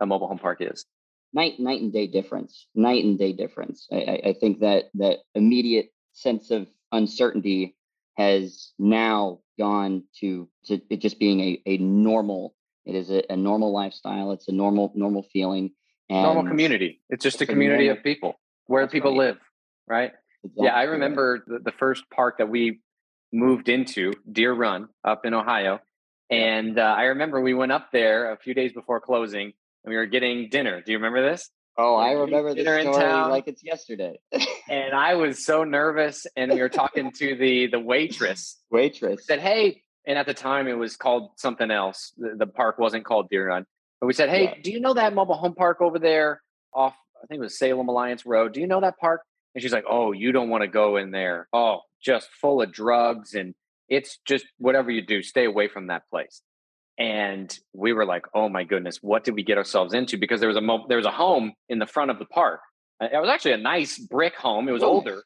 a 0.00 0.06
mobile 0.06 0.28
home 0.28 0.38
park 0.38 0.58
is. 0.60 0.84
Night 1.32 1.58
night 1.58 1.80
and 1.80 1.92
day 1.92 2.06
difference. 2.06 2.66
Night 2.74 3.04
and 3.04 3.18
day 3.18 3.32
difference. 3.32 3.86
I, 3.92 4.20
I 4.26 4.36
think 4.40 4.60
that 4.60 4.84
that 4.94 5.18
immediate 5.34 5.90
sense 6.12 6.50
of 6.50 6.68
uncertainty 6.92 7.76
has 8.16 8.72
now 8.78 9.40
gone 9.58 10.04
to 10.20 10.48
to 10.66 10.80
it 10.90 10.98
just 11.00 11.18
being 11.18 11.40
a, 11.40 11.62
a 11.66 11.78
normal. 11.78 12.54
It 12.86 12.94
is 12.94 13.10
a, 13.10 13.22
a 13.30 13.36
normal 13.36 13.72
lifestyle. 13.72 14.32
It's 14.32 14.48
a 14.48 14.52
normal 14.52 14.92
normal 14.94 15.24
feeling. 15.32 15.72
And 16.08 16.22
normal 16.22 16.44
community. 16.44 17.00
It's 17.10 17.22
just 17.22 17.40
it's 17.40 17.42
a 17.42 17.52
community 17.52 17.84
normal, 17.84 17.98
of 17.98 18.04
people 18.04 18.40
where 18.66 18.86
people 18.86 19.12
right. 19.12 19.26
live, 19.26 19.38
right? 19.86 20.12
Exactly. 20.44 20.66
Yeah, 20.66 20.74
I 20.74 20.82
remember 20.84 21.44
the, 21.46 21.58
the, 21.58 21.72
first 21.72 22.04
park 22.10 22.38
that 22.38 22.48
we 22.48 22.80
moved 23.32 23.68
into, 23.68 24.12
Deer 24.30 24.52
Run, 24.52 24.88
up 25.04 25.26
in 25.26 25.34
Ohio. 25.34 25.80
And 26.30 26.78
uh, 26.78 26.82
I 26.82 27.04
remember 27.04 27.40
we 27.40 27.54
went 27.54 27.72
up 27.72 27.88
there 27.92 28.32
a 28.32 28.36
few 28.36 28.54
days 28.54 28.72
before 28.72 29.00
closing 29.00 29.52
and 29.84 29.90
we 29.90 29.96
were 29.96 30.06
getting 30.06 30.48
dinner. 30.48 30.80
Do 30.80 30.92
you 30.92 30.98
remember 30.98 31.28
this? 31.28 31.50
Oh, 31.76 31.94
I 31.94 32.12
remember 32.12 32.54
this 32.54 32.64
story 32.64 32.84
like 32.84 33.46
it's 33.46 33.62
yesterday. 33.62 34.18
and 34.68 34.94
I 34.94 35.14
was 35.14 35.44
so 35.44 35.62
nervous. 35.62 36.26
And 36.36 36.52
we 36.52 36.60
were 36.60 36.68
talking 36.68 37.12
to 37.12 37.36
the 37.36 37.68
the 37.68 37.78
waitress. 37.78 38.60
Waitress 38.70 39.24
said, 39.26 39.38
"Hey," 39.38 39.82
and 40.04 40.18
at 40.18 40.26
the 40.26 40.34
time 40.34 40.66
it 40.66 40.76
was 40.76 40.96
called 40.96 41.30
something 41.36 41.70
else. 41.70 42.12
The, 42.18 42.34
the 42.36 42.46
park 42.48 42.78
wasn't 42.78 43.04
called 43.04 43.28
Deer 43.30 43.46
Run, 43.46 43.64
but 44.00 44.06
we 44.06 44.12
said, 44.12 44.28
"Hey, 44.28 44.44
yeah. 44.44 44.54
do 44.62 44.70
you 44.70 44.80
know 44.80 44.94
that 44.94 45.14
mobile 45.14 45.34
home 45.34 45.54
park 45.54 45.80
over 45.80 45.98
there 45.98 46.42
off? 46.72 46.94
I 47.22 47.26
think 47.26 47.38
it 47.38 47.42
was 47.42 47.58
Salem 47.58 47.88
Alliance 47.88 48.24
Road. 48.24 48.52
Do 48.52 48.60
you 48.60 48.66
know 48.66 48.80
that 48.80 48.98
park?" 48.98 49.22
And 49.54 49.62
she's 49.62 49.72
like, 49.72 49.86
Oh, 49.88 50.12
you 50.12 50.30
don't 50.30 50.50
want 50.50 50.62
to 50.62 50.68
go 50.68 50.96
in 50.96 51.10
there. 51.10 51.48
Oh, 51.52 51.80
just 52.00 52.28
full 52.40 52.62
of 52.62 52.72
drugs. 52.72 53.34
And 53.34 53.54
it's 53.88 54.18
just 54.24 54.46
whatever 54.58 54.90
you 54.90 55.02
do, 55.02 55.22
stay 55.22 55.46
away 55.46 55.66
from 55.66 55.88
that 55.88 56.02
place. 56.10 56.42
And 56.96 57.56
we 57.72 57.92
were 57.92 58.06
like, 58.06 58.26
Oh 58.34 58.48
my 58.48 58.64
goodness, 58.64 58.98
what 59.02 59.24
did 59.24 59.34
we 59.34 59.42
get 59.42 59.58
ourselves 59.58 59.94
into? 59.94 60.16
Because 60.16 60.38
there 60.38 60.48
was 60.48 60.56
a 60.56 60.60
mo- 60.60 60.86
there 60.88 60.96
was 60.96 61.06
a 61.06 61.10
home 61.10 61.54
in 61.68 61.80
the 61.80 61.86
front 61.86 62.12
of 62.12 62.20
the 62.20 62.24
park. 62.26 62.60
Uh, 63.02 63.08
it 63.12 63.18
was 63.18 63.28
actually 63.28 63.52
a 63.52 63.58
nice 63.58 63.98
brick 63.98 64.36
home. 64.36 64.68
It 64.68 64.72
was 64.72 64.82
older. 64.82 65.22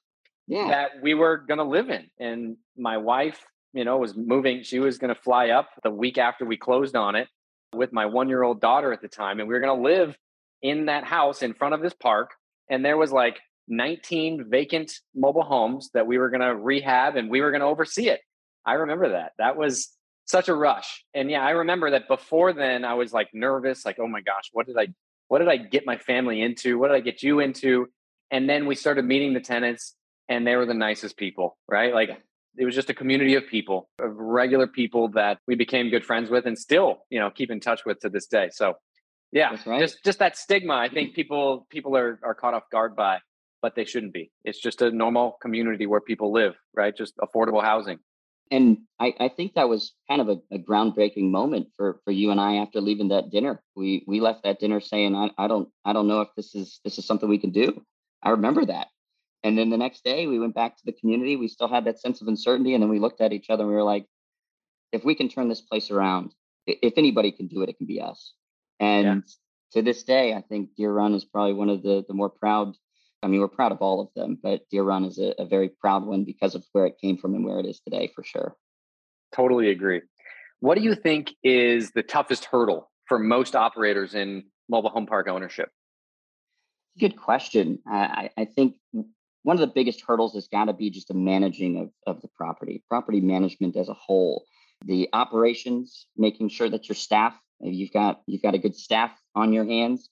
Yeah. 0.47 0.69
That 0.69 0.91
we 1.03 1.13
were 1.13 1.37
gonna 1.37 1.65
live 1.69 1.91
in. 1.91 2.07
And 2.19 2.57
my 2.77 2.97
wife, 2.97 3.39
you 3.75 3.85
know, 3.85 3.99
was 3.99 4.17
moving. 4.17 4.63
She 4.63 4.79
was 4.79 4.97
gonna 4.99 5.15
fly 5.15 5.51
up 5.51 5.69
the 5.83 5.91
week 5.91 6.17
after 6.17 6.45
we 6.45 6.57
closed 6.57 6.97
on 6.97 7.17
it 7.17 7.29
with 7.75 7.93
my 7.93 8.07
one 8.07 8.29
year 8.29 8.43
old 8.43 8.61
daughter 8.61 8.93
at 8.93 9.03
the 9.03 9.09
time. 9.09 9.39
And 9.41 9.49
we 9.49 9.55
were 9.55 9.61
gonna 9.61 9.81
live 9.81 10.17
in 10.63 10.87
that 10.87 11.05
house 11.05 11.43
in 11.43 11.55
front 11.55 11.75
of 11.75 11.83
this 11.83 11.95
park. 11.95 12.33
And 12.71 12.85
there 12.85 12.97
was 12.97 13.13
like 13.13 13.41
19 13.69 14.47
vacant 14.49 14.93
mobile 15.15 15.43
homes 15.43 15.91
that 15.95 16.07
we 16.07 16.19
were 16.19 16.31
going 16.31 16.41
to 16.41 16.55
rehab 16.55 17.17
and 17.17 17.31
we 17.31 17.41
were 17.41 17.51
going 17.51 17.61
to 17.61 17.67
oversee 17.67 18.09
it. 18.09 18.21
I 18.65 18.75
remember 18.75 19.11
that. 19.11 19.33
That 19.39 19.57
was 19.57 19.91
such 20.25 20.49
a 20.49 20.55
rush. 20.55 21.05
And 21.15 21.31
yeah, 21.31 21.45
I 21.45 21.51
remember 21.51 21.91
that 21.91 22.09
before 22.09 22.53
then 22.53 22.85
I 22.85 22.95
was 22.95 23.13
like 23.13 23.29
nervous, 23.33 23.85
like, 23.85 23.99
oh 23.99 24.07
my 24.07 24.21
gosh, 24.21 24.51
what 24.53 24.67
did 24.67 24.77
I 24.79 24.89
what 25.29 25.39
did 25.39 25.49
I 25.49 25.57
get 25.57 25.87
my 25.87 25.97
family 25.97 26.43
into? 26.43 26.79
What 26.79 26.89
did 26.89 26.97
I 26.97 27.01
get 27.01 27.23
you 27.23 27.41
into? 27.41 27.89
And 28.31 28.49
then 28.49 28.67
we 28.67 28.75
started 28.75 29.07
meeting 29.07 29.33
the 29.33 29.41
tenants 29.41 29.95
and 30.29 30.47
they 30.47 30.57
were 30.57 30.67
the 30.67 30.75
nicest 30.75 31.17
people, 31.17 31.57
right? 31.69 31.95
Like 31.95 32.11
it 32.57 32.65
was 32.65 32.75
just 32.75 32.91
a 32.91 32.95
community 32.95 33.35
of 33.35 33.47
people, 33.47 33.89
of 33.99 34.15
regular 34.15 34.67
people 34.67 35.09
that 35.09 35.39
we 35.47 35.55
became 35.55 35.89
good 35.89 36.05
friends 36.05 36.31
with 36.31 36.47
and 36.47 36.59
still, 36.59 37.05
you 37.11 37.19
know, 37.19 37.31
keep 37.31 37.51
in 37.51 37.61
touch 37.61 37.85
with 37.85 38.01
to 38.01 38.09
this 38.09 38.27
day. 38.27 38.51
So 38.53 38.75
yeah, 39.33 39.57
right. 39.67 39.81
just 39.81 40.05
just 40.05 40.19
that 40.19 40.37
stigma 40.37 40.75
I 40.75 40.89
think 40.89 41.15
people 41.15 41.67
people 41.71 41.97
are 41.97 42.19
are 42.23 42.35
caught 42.35 42.55
off 42.55 42.65
guard 42.71 42.95
by 42.95 43.19
but 43.63 43.77
they 43.77 43.85
shouldn't 43.85 44.13
be. 44.13 44.31
It's 44.45 44.61
just 44.61 44.83
a 44.83 44.91
normal 44.91 45.39
community 45.41 45.87
where 45.87 46.01
people 46.01 46.33
live, 46.33 46.55
right? 46.75 46.95
Just 46.95 47.17
affordable 47.19 47.63
housing. 47.63 48.01
And 48.51 48.79
I, 49.01 49.15
I 49.19 49.29
think 49.29 49.55
that 49.55 49.69
was 49.69 49.95
kind 50.11 50.21
of 50.21 50.29
a, 50.29 50.37
a, 50.55 50.59
groundbreaking 50.59 51.31
moment 51.31 51.69
for, 51.75 52.01
for 52.05 52.11
you 52.11 52.33
and 52.33 52.41
I 52.41 52.57
after 52.57 52.83
leaving 52.83 53.09
that 53.09 53.31
dinner. 53.31 53.63
We 53.75 54.05
we 54.07 54.21
left 54.21 54.43
that 54.43 54.61
dinner 54.61 54.81
saying, 54.81 55.15
I, 55.15 55.31
I 55.39 55.47
don't 55.47 55.71
I 55.87 55.95
don't 55.95 56.09
know 56.09 56.21
if 56.21 56.29
this 56.37 56.55
is 56.55 56.81
this 56.85 56.99
is 56.99 57.07
something 57.07 57.31
we 57.31 57.39
can 57.39 57.53
do. 57.53 57.83
I 58.23 58.31
remember 58.31 58.67
that. 58.67 58.89
And 59.45 59.59
then 59.59 59.71
the 59.71 59.77
next 59.77 60.05
day 60.05 60.27
we 60.27 60.39
went 60.39 60.55
back 60.55 60.77
to 60.77 60.85
the 60.85 60.93
community. 60.93 61.37
We 61.37 61.49
still 61.49 61.69
had 61.69 61.85
that 61.87 62.01
sense 62.01 62.21
of 62.21 62.29
uncertainty. 62.29 62.75
And 62.75 62.83
then 62.83 62.91
we 62.91 62.99
looked 62.99 63.21
at 63.21 63.33
each 63.33 63.51
other 63.51 63.65
and 63.65 63.71
we 63.71 63.77
were 63.77 63.83
like, 63.83 64.07
if 64.93 65.05
we 65.05 65.15
can 65.15 65.29
turn 65.29 65.49
this 65.49 65.61
place 65.61 65.91
around, 65.91 66.35
if 66.67 66.95
anybody 66.97 67.33
can 67.33 67.49
do 67.49 67.63
it, 67.63 67.69
it 67.69 67.79
can 67.79 67.87
be 67.87 68.01
us. 68.01 68.35
And 68.79 69.07
yeah. 69.07 69.21
to 69.73 69.83
this 69.83 70.03
day, 70.05 70.35
I 70.35 70.43
think 70.43 70.71
Deer 70.77 70.93
Run 70.93 71.15
is 71.15 71.25
probably 71.25 71.55
one 71.55 71.71
of 71.71 71.83
the 71.83 72.05
the 72.07 72.15
more 72.15 72.31
proud 72.31 72.75
I 73.23 73.29
mean, 73.29 73.41
we're 73.41 73.49
proud 73.49 73.73
of 73.73 73.79
all 73.81 74.01
of 74.01 74.09
them, 74.17 74.37
but 74.43 74.69
Deer 74.69 74.83
Run 74.83 75.05
is 75.05 75.19
a, 75.19 75.33
a 75.39 75.47
very 75.47 75.69
proud 75.69 76.05
one 76.05 76.25
because 76.25 76.55
of 76.55 76.65
where 76.73 76.87
it 76.87 76.99
came 77.01 77.17
from 77.17 77.35
and 77.35 77.45
where 77.45 77.61
it 77.61 77.67
is 77.67 77.81
today, 77.81 78.11
for 78.15 78.25
sure. 78.25 78.57
Totally 79.33 79.71
agree. 79.71 80.03
What 80.61 80.77
do 80.77 80.83
you 80.83 80.95
think 80.95 81.33
is 81.43 81.93
the 81.93 82.03
toughest 82.03 82.47
hurdle 82.47 82.91
for 83.07 83.19
most 83.19 83.55
operators 83.55 84.15
in 84.15 84.45
mobile 84.69 84.91
home 84.91 85.07
park 85.07 85.29
ownership? 85.29 85.71
Good 86.99 87.17
question. 87.17 87.79
I, 87.87 88.31
I 88.37 88.45
think 88.45 88.75
one 89.43 89.57
of 89.57 89.61
the 89.61 89.75
biggest 89.75 90.03
hurdles 90.07 90.35
has 90.35 90.49
got 90.49 90.67
to 90.67 90.73
be 90.73 90.91
just 90.91 91.09
the 91.09 91.15
managing 91.15 91.79
of, 91.79 91.91
of 92.07 92.23
the 92.23 92.29
property, 92.29 92.83
property 92.89 93.21
management 93.21 93.77
as 93.77 93.89
a 93.89 93.95
whole, 93.95 94.45
the 94.85 95.09
operations, 95.13 96.07
making 96.17 96.49
sure 96.49 96.69
that 96.69 96.89
your 96.89 96.97
staff, 96.97 97.35
you've 97.61 97.93
got 97.93 98.23
you've 98.27 98.43
got 98.43 98.55
a 98.55 98.59
good 98.59 98.77
staff 98.77 99.13
on 99.35 99.53
your 99.53 99.65
hands, 99.65 100.09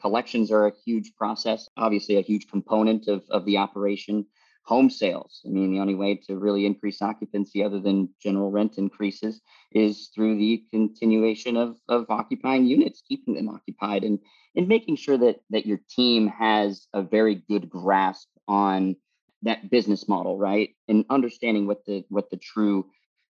Collections 0.00 0.50
are 0.50 0.66
a 0.66 0.72
huge 0.84 1.14
process, 1.16 1.68
obviously 1.76 2.16
a 2.16 2.22
huge 2.22 2.48
component 2.48 3.08
of, 3.08 3.24
of 3.30 3.44
the 3.44 3.56
operation. 3.58 4.26
home 4.66 4.88
sales. 4.88 5.42
I 5.44 5.50
mean, 5.50 5.72
the 5.72 5.80
only 5.80 5.94
way 5.94 6.14
to 6.26 6.38
really 6.38 6.64
increase 6.64 7.02
occupancy 7.02 7.62
other 7.62 7.80
than 7.80 8.08
general 8.22 8.50
rent 8.50 8.78
increases 8.78 9.40
is 9.72 10.08
through 10.14 10.36
the 10.36 10.64
continuation 10.70 11.56
of, 11.56 11.78
of 11.88 12.06
occupying 12.08 12.66
units, 12.66 13.02
keeping 13.06 13.34
them 13.34 13.48
occupied 13.48 14.04
and, 14.04 14.18
and 14.56 14.66
making 14.68 14.96
sure 14.96 15.18
that, 15.18 15.40
that 15.50 15.66
your 15.66 15.80
team 15.90 16.28
has 16.28 16.86
a 16.94 17.02
very 17.02 17.34
good 17.34 17.68
grasp 17.68 18.28
on 18.48 18.96
that 19.42 19.70
business 19.70 20.08
model, 20.08 20.38
right? 20.38 20.70
And 20.88 21.04
understanding 21.10 21.66
what 21.66 21.84
the 21.84 22.04
what 22.08 22.30
the 22.30 22.36
true 22.36 22.86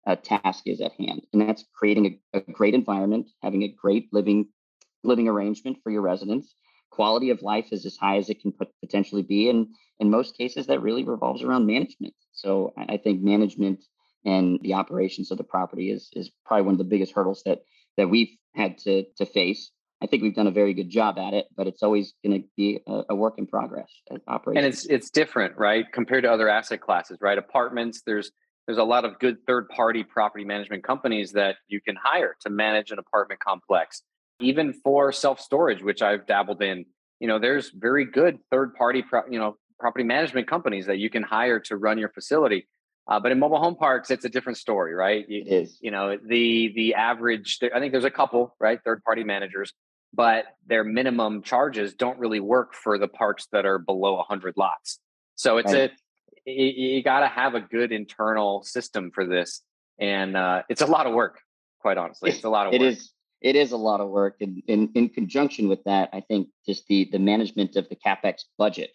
uh, 0.07 0.17
task 0.17 0.65
is 0.67 0.81
at 0.81 0.93
hand. 0.93 1.23
And 1.33 1.43
that's 1.43 1.65
creating 1.75 2.21
a, 2.35 2.39
a 2.39 2.41
great 2.41 2.75
environment, 2.75 3.31
having 3.43 3.63
a 3.63 3.69
great 3.69 4.09
living 4.13 4.49
living 5.03 5.29
arrangement 5.29 5.79
for 5.83 5.91
your 5.91 6.03
residents. 6.03 6.55
Quality 6.91 7.31
of 7.31 7.43
life 7.43 7.73
is 7.73 7.85
as 7.85 7.97
high 7.97 8.19
as 8.19 8.31
it 8.31 8.41
can 8.41 8.53
put, 8.53 8.69
potentially 8.81 9.23
be. 9.23 9.51
And 9.51 9.69
in 9.99 10.11
most 10.11 10.37
cases, 10.37 10.67
that 10.69 10.81
really 10.83 11.03
revolves 11.05 11.43
around 11.43 11.67
management. 11.67 12.15
So 12.33 12.73
I 12.77 12.97
think 12.97 13.21
management 13.21 13.85
and 14.25 14.61
the 14.63 14.75
operations 14.75 15.31
of 15.31 15.39
the 15.39 15.45
property 15.45 15.91
is 15.91 16.09
is 16.13 16.31
probably 16.47 16.67
one 16.67 16.75
of 16.75 16.79
the 16.79 16.85
biggest 16.85 17.13
hurdles 17.13 17.43
that 17.45 17.63
that 17.97 18.09
we've 18.09 18.37
had 18.55 18.79
to 18.79 19.05
to 19.17 19.27
face. 19.27 19.71
I 20.05 20.07
think 20.07 20.23
we've 20.23 20.35
done 20.35 20.47
a 20.47 20.53
very 20.53 20.75
good 20.75 20.91
job 20.91 21.19
at 21.19 21.33
it, 21.33 21.47
but 21.57 21.67
it's 21.67 21.83
always 21.83 22.13
going 22.23 22.43
to 22.43 22.49
be 22.57 22.81
a, 22.87 23.03
a, 23.11 23.15
work 23.15 23.35
in 23.39 23.47
progress. 23.47 23.89
Operations. 24.29 24.65
And 24.65 24.73
it's 24.73 24.85
it's 24.87 25.11
different, 25.11 25.57
right, 25.57 25.91
compared 25.93 26.25
to 26.25 26.31
other 26.31 26.49
asset 26.49 26.83
classes, 26.83 27.19
right? 27.23 27.39
Apartments, 27.39 28.03
there's 28.07 28.31
there's 28.67 28.79
a 28.79 28.85
lot 28.85 29.05
of 29.05 29.19
good 29.19 29.39
third 29.47 29.69
party 29.71 30.05
property 30.05 30.45
management 30.45 30.85
companies 30.85 31.33
that 31.33 31.57
you 31.69 31.81
can 31.81 31.97
hire 31.97 32.37
to 32.43 32.51
manage 32.51 32.91
an 32.91 32.99
apartment 32.99 33.41
complex 33.41 34.03
even 34.41 34.73
for 34.73 35.13
self 35.13 35.41
storage 35.41 35.83
which 35.83 36.03
i've 36.03 36.27
dabbled 36.27 36.63
in 36.63 36.85
you 37.21 37.29
know 37.29 37.39
there's 37.39 37.71
very 37.71 38.05
good 38.05 38.39
third 38.51 38.75
party 38.75 39.03
pro- 39.03 39.27
you 39.31 39.39
know 39.39 39.57
property 39.79 40.05
management 40.05 40.49
companies 40.49 40.87
that 40.87 40.99
you 40.99 41.11
can 41.11 41.23
hire 41.23 41.61
to 41.61 41.77
run 41.77 41.99
your 41.99 42.09
facility 42.09 42.67
uh, 43.07 43.21
but 43.21 43.33
in 43.33 43.39
mobile 43.39 43.59
home 43.59 43.77
parks 43.77 44.11
it's 44.11 44.25
a 44.25 44.29
different 44.29 44.59
story 44.59 44.95
right 44.95 45.29
you, 45.29 45.43
it 45.43 45.49
is 45.49 45.79
you 45.81 45.91
know 45.91 46.17
the 46.27 46.73
the 46.75 46.95
average 46.95 47.59
i 47.75 47.79
think 47.79 47.93
there's 47.93 48.05
a 48.05 48.11
couple 48.11 48.57
right 48.61 48.81
third 48.85 49.03
party 49.05 49.25
managers 49.25 49.73
but 50.15 50.47
their 50.67 50.85
minimum 50.85 51.43
charges 51.43 51.95
don't 51.95 52.19
really 52.19 52.41
work 52.41 52.75
for 52.75 52.99
the 52.99 53.09
parks 53.09 53.47
that 53.53 53.67
are 53.67 53.79
below 53.79 54.15
100 54.17 54.55
lots 54.57 54.99
so 55.35 55.59
it's 55.59 55.73
right. 55.73 55.91
a 56.47 56.51
you, 56.51 56.97
you 56.97 57.03
got 57.03 57.21
to 57.21 57.29
have 57.29 57.55
a 57.55 57.61
good 57.61 57.93
internal 57.93 58.63
system 58.63 59.11
for 59.13 59.27
this 59.27 59.63
and 59.99 60.37
uh, 60.37 60.63
it's 60.69 60.83
a 60.83 60.87
lot 60.87 61.07
of 61.07 61.15
work 61.15 61.41
quite 61.81 61.99
honestly 61.99 62.31
it's 62.31 62.45
a 62.45 62.49
lot 62.49 62.67
of 62.67 62.73
work 62.73 62.81
it 62.81 62.85
is 62.85 63.13
it 63.41 63.57
is 63.57 63.73
a 63.73 63.77
lot 63.77 64.01
of 64.01 64.09
work 64.09 64.37
and 64.41 64.63
in, 64.67 64.91
in 64.95 65.09
conjunction 65.09 65.69
with 65.69 65.83
that 65.85 66.09
i 66.13 66.21
think 66.21 66.49
just 66.67 66.87
the 66.89 67.09
the 67.13 67.19
management 67.19 67.77
of 67.77 67.89
the 67.89 67.97
capex 67.97 68.43
budget 68.59 68.91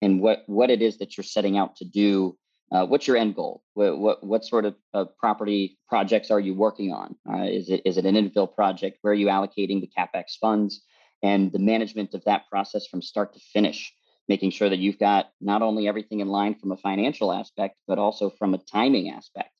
and 0.00 0.20
what 0.20 0.42
what 0.46 0.70
it 0.70 0.82
is 0.82 0.98
that 0.98 1.16
you're 1.16 1.24
setting 1.24 1.56
out 1.56 1.76
to 1.76 1.84
do 1.84 2.36
uh, 2.72 2.86
what's 2.86 3.06
your 3.06 3.16
end 3.16 3.34
goal 3.34 3.62
what 3.74 3.98
what, 3.98 4.24
what 4.24 4.44
sort 4.44 4.64
of 4.64 4.74
uh, 4.94 5.04
property 5.18 5.78
projects 5.88 6.30
are 6.30 6.40
you 6.40 6.54
working 6.54 6.92
on 6.92 7.14
uh, 7.32 7.44
is 7.44 7.68
it 7.68 7.82
is 7.84 7.96
it 7.96 8.06
an 8.06 8.14
infill 8.14 8.52
project 8.52 8.98
where 9.02 9.12
are 9.12 9.16
you 9.16 9.26
allocating 9.26 9.80
the 9.80 9.90
capex 9.96 10.38
funds 10.40 10.82
and 11.22 11.52
the 11.52 11.58
management 11.58 12.14
of 12.14 12.24
that 12.24 12.48
process 12.50 12.86
from 12.86 13.00
start 13.00 13.32
to 13.34 13.40
finish 13.40 13.92
making 14.28 14.50
sure 14.50 14.68
that 14.68 14.78
you've 14.78 14.98
got 14.98 15.30
not 15.40 15.62
only 15.62 15.88
everything 15.88 16.20
in 16.20 16.28
line 16.28 16.54
from 16.54 16.72
a 16.72 16.76
financial 16.76 17.32
aspect, 17.32 17.76
but 17.86 17.98
also 17.98 18.30
from 18.30 18.54
a 18.54 18.58
timing 18.58 19.10
aspect. 19.10 19.50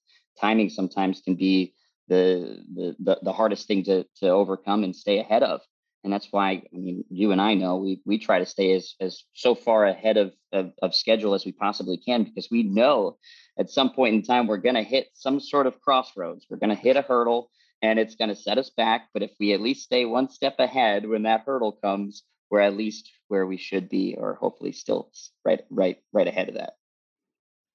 Timing 0.40 0.70
sometimes 0.70 1.20
can 1.20 1.34
be 1.34 1.74
the 2.08 2.64
the 2.74 2.96
the, 2.98 3.18
the 3.22 3.32
hardest 3.32 3.66
thing 3.66 3.84
to 3.84 4.04
to 4.20 4.28
overcome 4.28 4.84
and 4.84 4.94
stay 4.94 5.18
ahead 5.18 5.42
of. 5.42 5.60
And 6.04 6.12
that's 6.12 6.28
why 6.30 6.62
I 6.72 6.76
mean 6.76 7.04
you 7.10 7.32
and 7.32 7.40
I 7.40 7.54
know 7.54 7.76
we 7.76 8.00
we 8.04 8.18
try 8.18 8.38
to 8.38 8.46
stay 8.46 8.72
as 8.72 8.94
as 9.00 9.22
so 9.34 9.54
far 9.54 9.86
ahead 9.86 10.16
of, 10.16 10.32
of, 10.52 10.72
of 10.82 10.94
schedule 10.94 11.34
as 11.34 11.44
we 11.44 11.52
possibly 11.52 11.96
can 11.96 12.24
because 12.24 12.48
we 12.50 12.62
know 12.62 13.18
at 13.58 13.70
some 13.70 13.92
point 13.92 14.14
in 14.14 14.22
time 14.22 14.46
we're 14.46 14.56
gonna 14.56 14.82
hit 14.82 15.08
some 15.14 15.38
sort 15.38 15.66
of 15.66 15.80
crossroads. 15.80 16.46
We're 16.50 16.56
gonna 16.56 16.74
hit 16.74 16.96
a 16.96 17.02
hurdle 17.02 17.50
and 17.82 17.98
it's 17.98 18.14
going 18.14 18.28
to 18.28 18.36
set 18.36 18.58
us 18.58 18.70
back. 18.70 19.08
But 19.12 19.22
if 19.22 19.32
we 19.38 19.52
at 19.52 19.60
least 19.60 19.84
stay 19.84 20.04
one 20.04 20.28
step 20.28 20.54
ahead 20.58 21.06
when 21.06 21.24
that 21.24 21.42
hurdle 21.44 21.72
comes, 21.72 22.22
we're 22.50 22.60
at 22.60 22.76
least 22.76 23.10
where 23.28 23.46
we 23.46 23.56
should 23.56 23.88
be, 23.88 24.14
or 24.16 24.34
hopefully 24.34 24.72
still 24.72 25.10
right, 25.44 25.62
right, 25.70 25.96
right 26.12 26.28
ahead 26.28 26.48
of 26.48 26.54
that. 26.54 26.74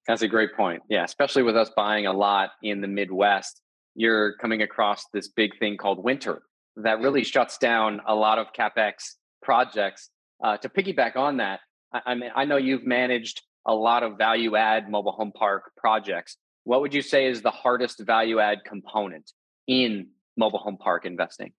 That's 0.06 0.22
a 0.22 0.28
great 0.28 0.54
point. 0.56 0.82
Yeah, 0.88 1.04
especially 1.04 1.42
with 1.42 1.56
us 1.56 1.70
buying 1.76 2.06
a 2.06 2.12
lot 2.12 2.50
in 2.62 2.80
the 2.80 2.88
Midwest, 2.88 3.60
you're 3.94 4.36
coming 4.36 4.62
across 4.62 5.04
this 5.12 5.28
big 5.28 5.58
thing 5.58 5.76
called 5.76 6.02
winter 6.02 6.42
that 6.82 7.00
really 7.00 7.24
shuts 7.24 7.58
down 7.58 8.00
a 8.06 8.14
lot 8.14 8.38
of 8.38 8.52
capex 8.52 9.14
projects. 9.42 10.10
Uh, 10.42 10.56
to 10.56 10.68
piggyback 10.68 11.16
on 11.16 11.38
that, 11.38 11.60
I, 11.92 12.00
I 12.06 12.14
mean, 12.14 12.30
I 12.34 12.44
know 12.44 12.56
you've 12.56 12.86
managed 12.86 13.42
a 13.66 13.74
lot 13.74 14.02
of 14.02 14.16
value 14.16 14.56
add 14.56 14.90
mobile 14.90 15.12
home 15.12 15.32
park 15.32 15.72
projects. 15.76 16.36
What 16.64 16.80
would 16.80 16.94
you 16.94 17.02
say 17.02 17.26
is 17.26 17.42
the 17.42 17.50
hardest 17.50 18.00
value 18.00 18.40
add 18.40 18.64
component 18.64 19.32
in 19.66 20.08
mobile 20.36 20.58
home 20.58 20.76
park 20.78 21.04
investing? 21.04 21.52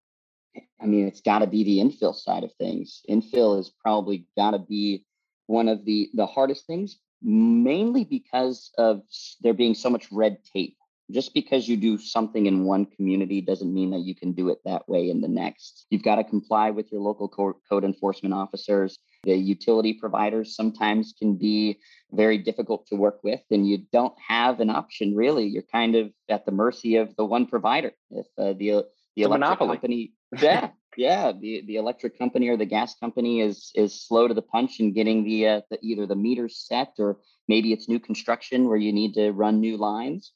I 0.82 0.86
mean, 0.86 1.08
it's 1.08 1.22
got 1.22 1.40
to 1.40 1.48
be 1.48 1.64
the 1.64 1.78
infill 1.78 2.16
side 2.16 2.44
of 2.44 2.52
things. 2.54 3.02
Infill 3.10 3.60
is 3.60 3.72
probably 3.84 4.26
got 4.36 4.52
to 4.52 4.60
be 4.60 5.06
one 5.48 5.68
of 5.68 5.86
the 5.86 6.10
the 6.14 6.26
hardest 6.26 6.66
things, 6.66 6.98
mainly 7.22 8.04
because 8.04 8.72
of 8.78 9.02
there 9.42 9.54
being 9.54 9.76
so 9.76 9.90
much 9.90 10.12
red 10.12 10.38
tape. 10.54 10.78
Just 11.12 11.34
because 11.34 11.68
you 11.68 11.76
do 11.76 11.98
something 11.98 12.46
in 12.46 12.66
one 12.66 12.86
community 12.86 13.42
doesn't 13.42 13.74
mean 13.74 13.92
that 13.92 14.02
you 14.02 14.14
can 14.14 14.32
do 14.32 14.50
it 14.50 14.60
that 14.66 14.88
way 14.88 15.10
in 15.10 15.22
the 15.22 15.28
next. 15.28 15.88
You've 15.90 16.04
got 16.04 16.16
to 16.16 16.24
comply 16.24 16.70
with 16.70 16.92
your 16.92 17.02
local 17.02 17.28
code 17.28 17.84
enforcement 17.84 18.34
officers. 18.34 18.98
The 19.24 19.36
utility 19.36 19.94
providers 19.94 20.56
sometimes 20.56 21.14
can 21.18 21.36
be 21.36 21.80
very 22.12 22.38
difficult 22.38 22.88
to 22.88 22.96
work 22.96 23.20
with, 23.24 23.42
and 23.52 23.68
you 23.68 23.80
don't 23.92 24.14
have 24.26 24.60
an 24.60 24.70
option 24.70 25.16
really. 25.16 25.46
You're 25.46 25.64
kind 25.64 25.96
of 25.96 26.12
at 26.30 26.46
the 26.46 26.52
mercy 26.52 26.96
of 26.98 27.16
the 27.16 27.26
one 27.26 27.48
provider. 27.48 27.92
If 28.12 28.28
uh, 28.38 28.54
the 28.54 28.86
the 29.16 29.24
electric 29.24 29.42
monopoly. 29.42 29.78
company 29.78 30.12
yeah 30.42 30.70
yeah 30.98 31.32
the, 31.32 31.64
the 31.68 31.76
electric 31.76 32.18
company 32.18 32.48
or 32.48 32.58
the 32.58 32.66
gas 32.66 32.96
company 32.96 33.42
is 33.42 33.72
is 33.76 34.06
slow 34.08 34.28
to 34.28 34.34
the 34.34 34.42
punch 34.42 34.80
in 34.80 34.94
getting 34.94 35.24
the, 35.24 35.48
uh, 35.48 35.62
the 35.70 35.78
either 35.82 36.06
the 36.06 36.16
meters 36.16 36.64
set 36.68 36.94
or 37.00 37.18
maybe 37.48 37.74
it's 37.74 37.90
new 37.90 38.00
construction 38.00 38.68
where 38.68 38.78
you 38.78 38.94
need 38.94 39.14
to 39.14 39.32
run 39.32 39.60
new 39.60 39.78
lines 39.78 40.32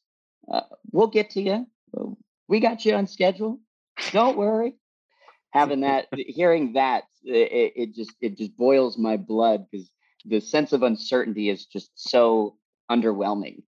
uh, 0.52 0.62
we'll 0.92 1.08
get 1.08 1.32
to 1.32 1.42
you 1.42 1.68
we 2.48 2.60
got 2.60 2.86
you 2.86 2.96
on 2.96 3.08
schedule. 3.08 3.60
Don't 4.12 4.38
worry. 4.38 4.76
Having 5.52 5.82
that 5.88 6.08
hearing 6.12 6.74
that 6.74 7.06
it, 7.24 7.74
it 7.76 7.96
just 7.96 8.14
it 8.22 8.38
just 8.38 8.56
boils 8.58 8.98
my 8.98 9.18
blood 9.18 9.66
because 9.72 9.90
the 10.26 10.40
sense 10.40 10.74
of 10.74 10.84
uncertainty 10.84 11.50
is 11.50 11.66
just 11.66 11.92
so 11.96 12.58
underwhelming. 12.92 13.64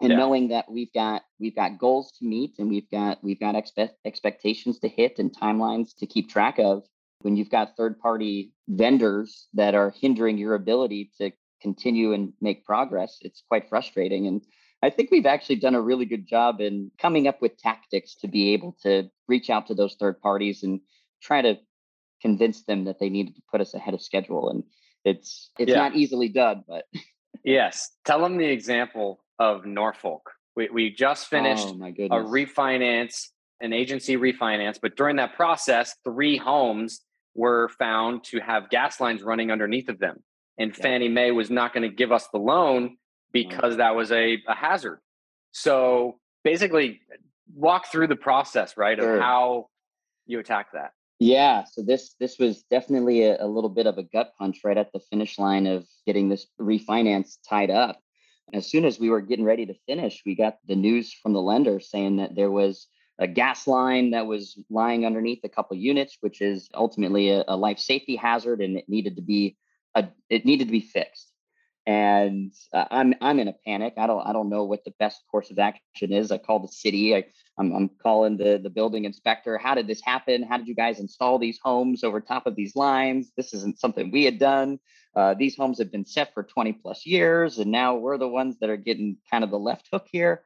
And 0.00 0.10
yeah. 0.10 0.16
knowing 0.16 0.48
that 0.48 0.70
we've 0.70 0.92
got 0.92 1.22
we've 1.38 1.54
got 1.54 1.78
goals 1.78 2.12
to 2.18 2.24
meet 2.24 2.54
and 2.58 2.68
we've 2.68 2.90
got 2.90 3.22
we've 3.22 3.40
got 3.40 3.54
expect, 3.54 3.96
expectations 4.04 4.78
to 4.80 4.88
hit 4.88 5.18
and 5.18 5.34
timelines 5.34 5.94
to 5.98 6.06
keep 6.06 6.28
track 6.28 6.58
of 6.58 6.84
when 7.20 7.36
you've 7.36 7.50
got 7.50 7.76
third 7.76 8.00
party 8.00 8.52
vendors 8.68 9.46
that 9.54 9.76
are 9.76 9.94
hindering 10.00 10.38
your 10.38 10.54
ability 10.54 11.12
to 11.18 11.30
continue 11.60 12.12
and 12.12 12.32
make 12.40 12.64
progress 12.64 13.18
it's 13.20 13.44
quite 13.48 13.68
frustrating. 13.68 14.26
And 14.26 14.44
i 14.82 14.90
think 14.90 15.10
we've 15.10 15.26
actually 15.26 15.56
done 15.56 15.74
a 15.74 15.80
really 15.80 16.04
good 16.04 16.26
job 16.26 16.60
in 16.60 16.90
coming 17.00 17.26
up 17.26 17.40
with 17.40 17.56
tactics 17.58 18.14
to 18.14 18.28
be 18.28 18.52
able 18.52 18.76
to 18.82 19.08
reach 19.28 19.50
out 19.50 19.66
to 19.66 19.74
those 19.74 19.94
third 19.94 20.20
parties 20.20 20.62
and 20.62 20.80
try 21.22 21.42
to 21.42 21.56
convince 22.20 22.62
them 22.64 22.84
that 22.84 22.98
they 23.00 23.08
needed 23.08 23.34
to 23.34 23.42
put 23.50 23.60
us 23.60 23.74
ahead 23.74 23.94
of 23.94 24.02
schedule 24.02 24.50
and 24.50 24.62
it's 25.04 25.50
it's 25.58 25.70
yeah. 25.70 25.76
not 25.76 25.96
easily 25.96 26.28
done 26.28 26.62
but 26.68 26.84
yes 27.44 27.90
tell 28.04 28.20
them 28.20 28.36
the 28.36 28.46
example 28.46 29.22
of 29.42 29.66
Norfolk. 29.66 30.30
We, 30.54 30.68
we 30.72 30.90
just 30.90 31.26
finished 31.26 31.66
oh, 31.66 31.84
a 31.84 32.22
refinance, 32.22 33.28
an 33.60 33.72
agency 33.72 34.16
refinance, 34.16 34.78
but 34.80 34.96
during 34.96 35.16
that 35.16 35.34
process, 35.34 35.96
three 36.04 36.36
homes 36.36 37.00
were 37.34 37.68
found 37.70 38.22
to 38.24 38.38
have 38.38 38.70
gas 38.70 39.00
lines 39.00 39.22
running 39.22 39.50
underneath 39.50 39.88
of 39.88 39.98
them. 39.98 40.22
And 40.58 40.70
yeah. 40.76 40.82
Fannie 40.82 41.08
Mae 41.08 41.32
was 41.32 41.50
not 41.50 41.74
going 41.74 41.88
to 41.88 41.94
give 41.94 42.12
us 42.12 42.28
the 42.32 42.38
loan 42.38 42.98
Mm-hmm. 43.34 43.48
because 43.48 43.76
that 43.78 43.94
was 43.94 44.12
a, 44.12 44.42
a 44.46 44.54
hazard. 44.54 45.00
So 45.52 46.18
basically, 46.44 47.00
walk 47.54 47.86
through 47.90 48.08
the 48.08 48.16
process, 48.16 48.76
right, 48.76 48.98
sure. 48.98 49.16
of 49.16 49.22
how 49.22 49.68
you 50.26 50.38
attack 50.38 50.72
that. 50.72 50.92
Yeah, 51.18 51.64
so 51.64 51.82
this 51.82 52.14
this 52.18 52.38
was 52.38 52.64
definitely 52.64 53.22
a, 53.22 53.44
a, 53.44 53.46
little 53.46 53.70
bit 53.70 53.86
of 53.86 53.96
a 53.96 54.02
gut 54.02 54.32
punch 54.38 54.60
right 54.64 54.76
at 54.76 54.92
the 54.92 54.98
finish 54.98 55.38
line 55.38 55.66
of 55.68 55.86
getting 56.04 56.28
this 56.28 56.46
refinance 56.60 57.36
tied 57.48 57.70
up. 57.70 58.00
As 58.52 58.66
soon 58.66 58.84
as 58.84 58.98
we 58.98 59.08
were 59.08 59.20
getting 59.20 59.44
ready 59.44 59.64
to 59.66 59.74
finish, 59.86 60.22
we 60.26 60.34
got 60.34 60.56
the 60.66 60.74
news 60.74 61.12
from 61.12 61.32
the 61.32 61.40
lender 61.40 61.78
saying 61.78 62.16
that 62.16 62.34
there 62.34 62.50
was 62.50 62.88
a 63.18 63.28
gas 63.28 63.68
line 63.68 64.10
that 64.10 64.26
was 64.26 64.58
lying 64.68 65.06
underneath 65.06 65.44
a 65.44 65.48
couple 65.48 65.76
units, 65.76 66.18
which 66.20 66.40
is 66.40 66.68
ultimately 66.74 67.30
a, 67.30 67.44
a 67.46 67.56
life 67.56 67.78
safety 67.78 68.16
hazard, 68.16 68.60
and 68.60 68.76
it 68.76 68.88
needed 68.88 69.16
to 69.16 69.22
be 69.22 69.56
a, 69.94 70.08
it 70.28 70.44
needed 70.44 70.66
to 70.66 70.72
be 70.72 70.80
fixed. 70.80 71.31
And 71.86 72.52
uh, 72.74 72.86
I'm 72.90 73.14
I'm 73.20 73.40
in 73.40 73.48
a 73.48 73.54
panic. 73.66 73.94
I 73.98 74.06
don't 74.08 74.26
I 74.26 74.32
don't 74.32 74.50
know 74.50 74.64
what 74.64 74.84
the 74.84 74.94
best 75.00 75.22
course 75.30 75.50
of 75.50 75.58
action 75.58 76.12
is. 76.12 76.32
I 76.32 76.38
call 76.38 76.60
the 76.60 76.68
city. 76.68 77.16
I 77.16 77.24
I'm, 77.58 77.72
I'm 77.74 77.90
calling 78.02 78.38
the 78.38 78.60
the 78.62 78.70
building 78.70 79.04
inspector. 79.06 79.58
How 79.58 79.74
did 79.76 79.88
this 79.88 80.02
happen? 80.02 80.44
How 80.44 80.58
did 80.58 80.68
you 80.68 80.76
guys 80.76 81.00
install 81.00 81.38
these 81.38 81.60
homes 81.62 82.04
over 82.04 82.20
top 82.20 82.46
of 82.46 82.56
these 82.56 82.76
lines? 82.76 83.32
This 83.36 83.54
isn't 83.54 83.80
something 83.80 84.12
we 84.12 84.24
had 84.24 84.38
done. 84.40 84.80
Uh, 85.16 85.34
these 85.34 85.56
homes 85.56 85.78
have 85.78 85.92
been 85.92 86.06
set 86.06 86.34
for 86.34 86.42
20 86.42 86.74
plus 86.74 87.06
years, 87.06 87.58
and 87.58 87.70
now 87.72 87.96
we're 87.96 88.18
the 88.18 88.28
ones 88.28 88.56
that 88.60 88.70
are 88.70 88.78
getting 88.78 89.18
kind 89.30 89.44
of 89.44 89.50
the 89.50 89.58
left 89.60 89.88
hook 89.92 90.06
here. 90.10 90.44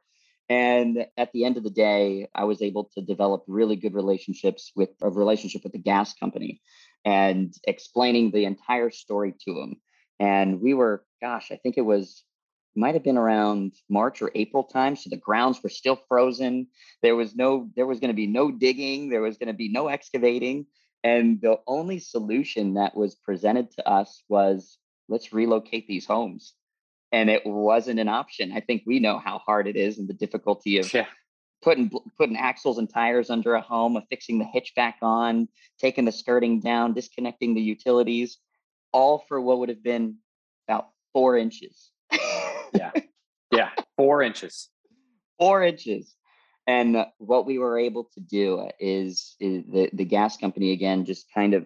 And 0.49 1.07
at 1.17 1.31
the 1.33 1.45
end 1.45 1.57
of 1.57 1.63
the 1.63 1.71
day, 1.71 2.27
I 2.35 2.45
was 2.45 2.61
able 2.63 2.89
to 2.95 3.01
develop 3.01 3.43
really 3.47 3.77
good 3.77 3.95
relationships 3.95 4.71
with 4.75 4.89
a 5.01 5.09
relationship 5.09 5.63
with 5.63 5.73
the 5.73 5.79
gas 5.79 6.13
company 6.15 6.61
and 7.05 7.53
explaining 7.67 8.31
the 8.31 8.45
entire 8.45 8.91
story 8.91 9.35
to 9.45 9.55
them. 9.55 9.75
And 10.19 10.61
we 10.61 10.73
were, 10.73 11.03
gosh, 11.21 11.51
I 11.51 11.57
think 11.57 11.77
it 11.77 11.81
was 11.81 12.23
might 12.77 12.93
have 12.93 13.03
been 13.03 13.17
around 13.17 13.73
March 13.89 14.21
or 14.21 14.31
April 14.35 14.63
time. 14.63 14.95
So 14.95 15.09
the 15.09 15.17
grounds 15.17 15.61
were 15.63 15.69
still 15.69 15.99
frozen. 16.07 16.67
There 17.01 17.15
was 17.15 17.35
no, 17.35 17.69
there 17.75 17.87
was 17.87 17.99
going 17.99 18.11
to 18.11 18.15
be 18.15 18.27
no 18.27 18.51
digging. 18.51 19.09
There 19.09 19.21
was 19.21 19.37
going 19.37 19.47
to 19.47 19.53
be 19.53 19.69
no 19.69 19.87
excavating. 19.87 20.67
And 21.03 21.41
the 21.41 21.59
only 21.65 21.99
solution 21.99 22.75
that 22.75 22.95
was 22.95 23.15
presented 23.15 23.71
to 23.71 23.87
us 23.89 24.23
was 24.29 24.77
let's 25.09 25.33
relocate 25.33 25.87
these 25.87 26.05
homes. 26.05 26.53
And 27.11 27.29
it 27.29 27.45
wasn't 27.45 27.99
an 27.99 28.09
option. 28.09 28.51
I 28.51 28.59
think 28.59 28.83
we 28.85 28.99
know 28.99 29.17
how 29.17 29.39
hard 29.39 29.67
it 29.67 29.75
is 29.75 29.97
and 29.97 30.07
the 30.07 30.13
difficulty 30.13 30.77
of 30.77 30.93
yeah. 30.93 31.05
putting 31.63 31.89
putting 32.17 32.37
axles 32.37 32.77
and 32.77 32.89
tires 32.89 33.29
under 33.29 33.55
a 33.55 33.61
home, 33.61 33.95
of 33.95 34.03
fixing 34.09 34.39
the 34.39 34.45
hitch 34.45 34.73
back 34.75 34.97
on, 35.01 35.47
taking 35.79 36.05
the 36.05 36.11
skirting 36.11 36.59
down, 36.59 36.93
disconnecting 36.93 37.55
the 37.55 37.61
utilities, 37.61 38.37
all 38.91 39.23
for 39.27 39.39
what 39.39 39.59
would 39.59 39.69
have 39.69 39.83
been 39.83 40.17
about 40.67 40.89
four 41.13 41.37
inches 41.37 41.91
yeah. 42.73 42.91
Yeah. 43.51 43.69
Four 43.95 44.21
inches. 44.21 44.69
Four 45.39 45.63
inches. 45.63 46.13
And 46.65 47.05
what 47.17 47.45
we 47.45 47.57
were 47.57 47.79
able 47.79 48.09
to 48.13 48.19
do 48.19 48.67
is, 48.79 49.35
is 49.39 49.63
the, 49.71 49.89
the 49.93 50.05
gas 50.05 50.37
company, 50.37 50.73
again, 50.73 51.05
just 51.05 51.27
kind 51.33 51.53
of 51.53 51.65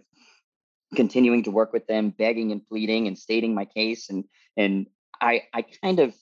continuing 0.95 1.43
to 1.43 1.51
work 1.51 1.73
with 1.73 1.87
them, 1.87 2.11
begging 2.11 2.51
and 2.51 2.65
pleading 2.65 3.07
and 3.07 3.17
stating 3.17 3.55
my 3.55 3.65
case. 3.65 4.09
And, 4.09 4.25
and 4.57 4.87
I, 5.19 5.43
I 5.53 5.63
kind 5.83 5.99
of, 5.99 6.13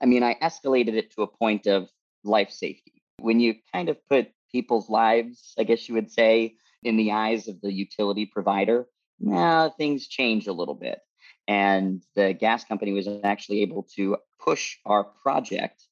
I 0.00 0.06
mean, 0.06 0.22
I 0.22 0.34
escalated 0.40 0.94
it 0.94 1.12
to 1.14 1.22
a 1.22 1.26
point 1.26 1.66
of 1.66 1.88
life 2.22 2.50
safety. 2.50 3.02
When 3.18 3.40
you 3.40 3.54
kind 3.72 3.88
of 3.88 3.96
put 4.08 4.28
people's 4.52 4.88
lives, 4.88 5.54
I 5.58 5.64
guess 5.64 5.88
you 5.88 5.94
would 5.96 6.10
say, 6.10 6.54
in 6.84 6.96
the 6.96 7.12
eyes 7.12 7.48
of 7.48 7.60
the 7.60 7.72
utility 7.72 8.26
provider, 8.26 8.86
now 9.22 9.70
things 9.70 10.06
change 10.06 10.46
a 10.46 10.52
little 10.52 10.74
bit. 10.74 11.00
And 11.48 12.02
the 12.14 12.32
gas 12.32 12.64
company 12.64 12.92
was 12.92 13.08
actually 13.24 13.62
able 13.62 13.84
to 13.96 14.16
push 14.44 14.76
our 14.84 15.04
project 15.04 15.82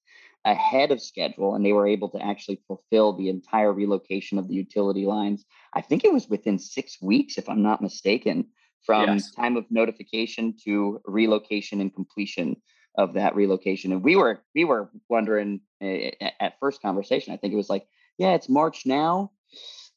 ahead 0.45 0.91
of 0.91 1.03
schedule 1.03 1.55
and 1.55 1.65
they 1.65 1.73
were 1.73 1.87
able 1.87 2.09
to 2.09 2.23
actually 2.23 2.61
fulfill 2.67 3.13
the 3.13 3.29
entire 3.29 3.73
relocation 3.73 4.39
of 4.39 4.49
the 4.49 4.55
utility 4.55 5.05
lines. 5.05 5.45
I 5.75 5.83
think 5.83 6.05
it 6.05 6.13
was 6.13 6.29
within 6.29 6.59
six 6.59 7.01
weeks, 7.03 7.37
if 7.37 7.49
I'm 7.49 7.63
not 7.63 7.83
mistaken, 7.83 8.47
from 8.85 9.09
yes. 9.09 9.31
time 9.33 9.57
of 9.57 9.71
notification 9.71 10.55
to 10.65 11.01
relocation 11.05 11.81
and 11.81 11.95
completion 11.95 12.57
of 12.97 13.15
that 13.15 13.35
relocation. 13.35 13.93
And 13.93 14.03
we 14.03 14.17
were 14.17 14.41
we 14.55 14.65
were 14.65 14.91
wondering 15.09 15.61
uh, 15.83 16.11
at 16.41 16.59
first 16.59 16.83
conversation, 16.83 17.33
I 17.33 17.37
think 17.37 17.53
it 17.53 17.59
was 17.59 17.71
like, 17.71 17.87
yeah, 18.19 18.33
it's 18.33 18.49
March 18.49 18.87
now. 18.87 19.33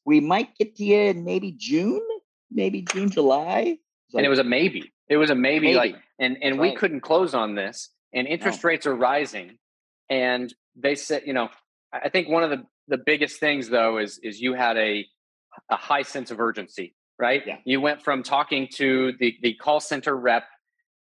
We 0.06 0.20
might 0.20 0.56
get 0.58 0.76
to 0.76 0.84
you 0.84 0.98
in 0.98 1.24
maybe 1.24 1.56
June, 1.58 2.06
maybe 2.54 2.82
June, 2.82 3.10
July. 3.10 3.78
Like, 4.12 4.20
and 4.20 4.26
it 4.26 4.30
was 4.30 4.40
a 4.40 4.44
maybe. 4.44 4.94
It 5.10 5.18
was 5.18 5.30
a 5.30 5.36
maybe, 5.36 5.68
maybe. 5.68 5.78
like, 5.78 5.96
and 6.20 6.38
and 6.42 6.60
right. 6.60 6.72
we 6.72 6.76
couldn't 6.76 7.02
close 7.02 7.34
on 7.34 7.56
this, 7.56 7.90
and 8.14 8.28
oh. 8.28 8.32
interest 8.32 8.64
no. 8.64 8.68
rates 8.70 8.86
are 8.86 8.96
rising, 8.96 9.58
and 10.10 10.54
they 10.76 10.96
said, 10.96 11.24
you 11.26 11.34
know, 11.34 11.50
I 11.92 12.10
think 12.10 12.30
one 12.30 12.44
of 12.44 12.50
the 12.50 12.64
the 12.88 12.98
biggest 12.98 13.40
things 13.40 13.70
though 13.70 13.98
is 13.98 14.20
is 14.24 14.40
you 14.40 14.54
had 14.54 14.78
a 14.78 15.06
a 15.70 15.76
high 15.76 16.02
sense 16.02 16.32
of 16.32 16.40
urgency, 16.40 16.96
right? 17.20 17.44
Yeah. 17.46 17.58
You 17.66 17.82
went 17.82 18.02
from 18.02 18.24
talking 18.24 18.68
to 18.76 19.14
the 19.20 19.36
the 19.42 19.54
call 19.56 19.80
center 19.80 20.16
rep 20.16 20.44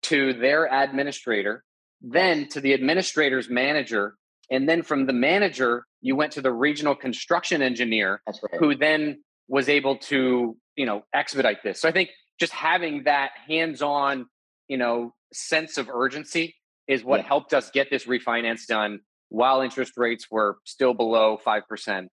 to 0.03 0.33
their 0.33 0.71
administrator, 0.71 1.63
then 2.01 2.47
to 2.49 2.61
the 2.61 2.73
administrator's 2.73 3.49
manager, 3.49 4.15
and 4.49 4.67
then 4.67 4.83
from 4.83 5.05
the 5.05 5.13
manager 5.13 5.85
you 6.01 6.15
went 6.15 6.33
to 6.33 6.41
the 6.41 6.51
regional 6.51 6.95
construction 6.95 7.61
engineer, 7.61 8.21
right. 8.27 8.59
who 8.59 8.75
then 8.75 9.23
was 9.51 9.67
able 9.67 9.97
to 9.97 10.57
you 10.77 10.85
know 10.85 11.03
expedite 11.13 11.61
this. 11.61 11.81
So 11.81 11.89
I 11.89 11.91
think 11.91 12.09
just 12.39 12.53
having 12.53 13.03
that 13.03 13.31
hands-on, 13.47 14.25
you 14.67 14.77
know, 14.77 15.13
sense 15.31 15.77
of 15.77 15.89
urgency 15.89 16.55
is 16.87 17.03
what 17.03 17.19
yeah. 17.19 17.27
helped 17.27 17.53
us 17.53 17.69
get 17.69 17.89
this 17.91 18.05
refinance 18.05 18.65
done 18.65 18.99
while 19.29 19.61
interest 19.61 19.93
rates 19.95 20.25
were 20.31 20.57
still 20.65 20.95
below 20.95 21.37
5%. 21.45 22.07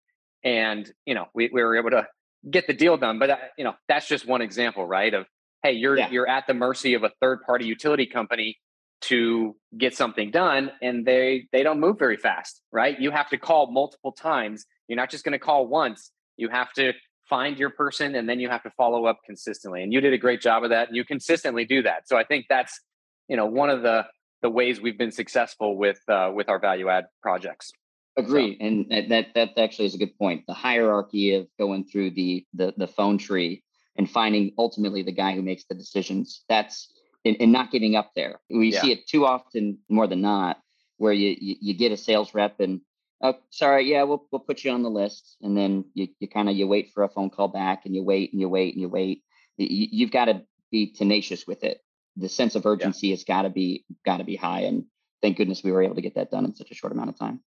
And, 0.45 0.93
you 1.07 1.15
know, 1.15 1.27
we, 1.35 1.49
we 1.51 1.62
were 1.62 1.79
able 1.79 1.91
to 1.91 2.07
get 2.49 2.67
the 2.67 2.75
deal 2.75 2.99
done. 2.99 3.19
But, 3.19 3.31
uh, 3.31 3.37
you 3.57 3.65
know, 3.65 3.75
that's 3.89 4.07
just 4.07 4.27
one 4.27 4.43
example, 4.43 4.87
right? 4.87 5.12
Of, 5.15 5.27
hey, 5.62 5.73
you're, 5.73 5.97
yeah. 5.97 6.11
you're 6.11 6.29
at 6.29 6.47
the 6.47 6.55
mercy 6.55 6.95
of 6.95 7.05
a 7.05 7.11
third 7.21 7.41
party 7.47 7.65
utility 7.65 8.07
company 8.07 8.59
to 9.01 9.57
get 9.77 9.97
something 9.97 10.31
done 10.31 10.73
and 10.83 11.07
they 11.07 11.47
they 11.53 11.62
don't 11.62 11.79
move 11.79 11.97
very 12.01 12.17
fast 12.17 12.62
right 12.73 13.01
you 13.01 13.12
have 13.12 13.29
to 13.29 13.39
call 13.39 13.71
multiple 13.71 14.11
times 14.11 14.67
you're 14.89 14.97
not 14.97 15.09
just 15.09 15.25
going 15.25 15.35
to 15.35 15.39
call 15.39 15.69
once 15.69 16.11
you 16.37 16.49
have 16.49 16.73
to 16.73 16.93
find 17.29 17.59
your 17.59 17.71
person 17.71 18.14
and 18.14 18.29
then 18.29 18.41
you 18.41 18.49
have 18.49 18.62
to 18.62 18.71
follow 18.71 19.07
up 19.07 19.21
consistently 19.25 19.83
and 19.83 19.93
you 19.93 20.01
did 20.01 20.12
a 20.12 20.19
great 20.19 20.41
job 20.41 20.64
of 20.64 20.71
that 20.71 20.88
and 20.88 20.97
you 20.97 21.05
consistently 21.05 21.64
do 21.64 21.83
that 21.83 22.09
so 22.09 22.17
i 22.17 22.25
think 22.25 22.47
that's 22.49 22.81
you 23.29 23.37
know 23.37 23.47
one 23.47 23.71
of 23.71 23.83
the 23.83 24.05
the 24.43 24.51
ways 24.51 24.81
we've 24.81 24.99
been 24.99 25.11
successful 25.11 25.77
with 25.77 26.01
uh, 26.09 26.31
with 26.33 26.49
our 26.49 26.59
value 26.59 26.88
add 26.88 27.07
projects 27.23 27.73
agree 28.17 28.57
so. 28.59 28.67
and 28.67 29.11
that 29.11 29.27
that 29.35 29.59
actually 29.59 29.87
is 29.87 29.95
a 29.95 29.99
good 29.99 30.17
point 30.19 30.43
the 30.47 30.55
hierarchy 30.55 31.35
of 31.35 31.47
going 31.59 31.85
through 31.85 32.11
the 32.11 32.45
the, 32.55 32.73
the 32.77 32.87
phone 32.87 33.19
tree 33.19 33.62
and 33.97 34.11
finding 34.11 34.53
ultimately 34.59 35.03
the 35.03 35.12
guy 35.12 35.35
who 35.35 35.43
makes 35.43 35.64
the 35.69 35.75
decisions 35.75 36.45
that's 36.49 36.93
and, 37.25 37.37
and 37.41 37.53
not 37.53 37.71
giving 37.71 37.97
up 37.97 38.11
there 38.14 38.41
we 38.49 38.73
yeah. 38.73 38.81
see 38.81 38.93
it 38.93 39.07
too 39.07 39.27
often 39.27 39.79
more 39.88 40.07
than 40.07 40.21
not 40.21 40.59
where 40.97 41.12
you, 41.12 41.37
you 41.41 41.57
you 41.61 41.75
get 41.75 41.93
a 41.93 41.97
sales 41.97 42.35
rep 42.35 42.61
and 42.61 42.81
oh, 43.23 43.35
sorry, 43.51 43.91
yeah, 43.91 44.03
we'll 44.05 44.27
we'll 44.31 44.41
put 44.41 44.65
you 44.65 44.71
on 44.71 44.83
the 44.83 44.91
list, 44.91 45.37
and 45.43 45.57
then 45.57 45.85
you 45.95 46.09
you 46.21 46.29
kind 46.29 46.49
of 46.49 46.57
you 46.57 46.67
wait 46.67 46.91
for 46.93 47.05
a 47.05 47.09
phone 47.09 47.31
call 47.31 47.49
back, 47.49 47.85
and 47.85 47.95
you 47.95 48.03
wait 48.03 48.33
and 48.33 48.41
you 48.41 48.49
wait 48.49 48.75
and 48.75 48.81
you 48.81 48.89
wait. 48.89 49.23
You, 49.57 49.89
you've 49.91 50.11
got 50.11 50.27
to 50.27 50.43
be 50.71 50.93
tenacious 50.93 51.47
with 51.47 51.65
it. 51.65 51.81
The 52.17 52.29
sense 52.29 52.55
of 52.55 52.67
urgency 52.67 53.09
yeah. 53.09 53.15
has 53.15 53.25
got 53.25 53.43
to 53.43 53.51
be 53.51 53.85
got 54.05 54.19
to 54.19 54.25
be 54.25 54.37
high, 54.37 54.61
and 54.61 54.85
thank 55.23 55.37
goodness 55.37 55.63
we 55.63 55.73
were 55.73 55.83
able 55.83 55.97
to 55.97 56.03
get 56.03 56.15
that 56.15 56.31
done 56.31 56.45
in 56.45 56.55
such 56.55 56.71
a 56.71 56.75
short 56.75 56.93
amount 56.93 57.11
of 57.11 57.19
time. 57.19 57.41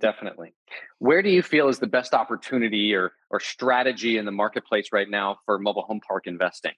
Definitely. 0.00 0.52
Where 0.98 1.22
do 1.22 1.30
you 1.30 1.42
feel 1.42 1.68
is 1.68 1.78
the 1.78 1.86
best 1.86 2.12
opportunity 2.12 2.94
or 2.94 3.12
or 3.30 3.40
strategy 3.40 4.18
in 4.18 4.24
the 4.24 4.32
marketplace 4.32 4.88
right 4.92 5.08
now 5.08 5.38
for 5.46 5.58
mobile 5.58 5.82
home 5.82 6.00
park 6.06 6.26
investing? 6.26 6.72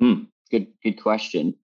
Hmm, 0.00 0.24
good 0.50 0.68
good 0.82 1.00
question. 1.00 1.54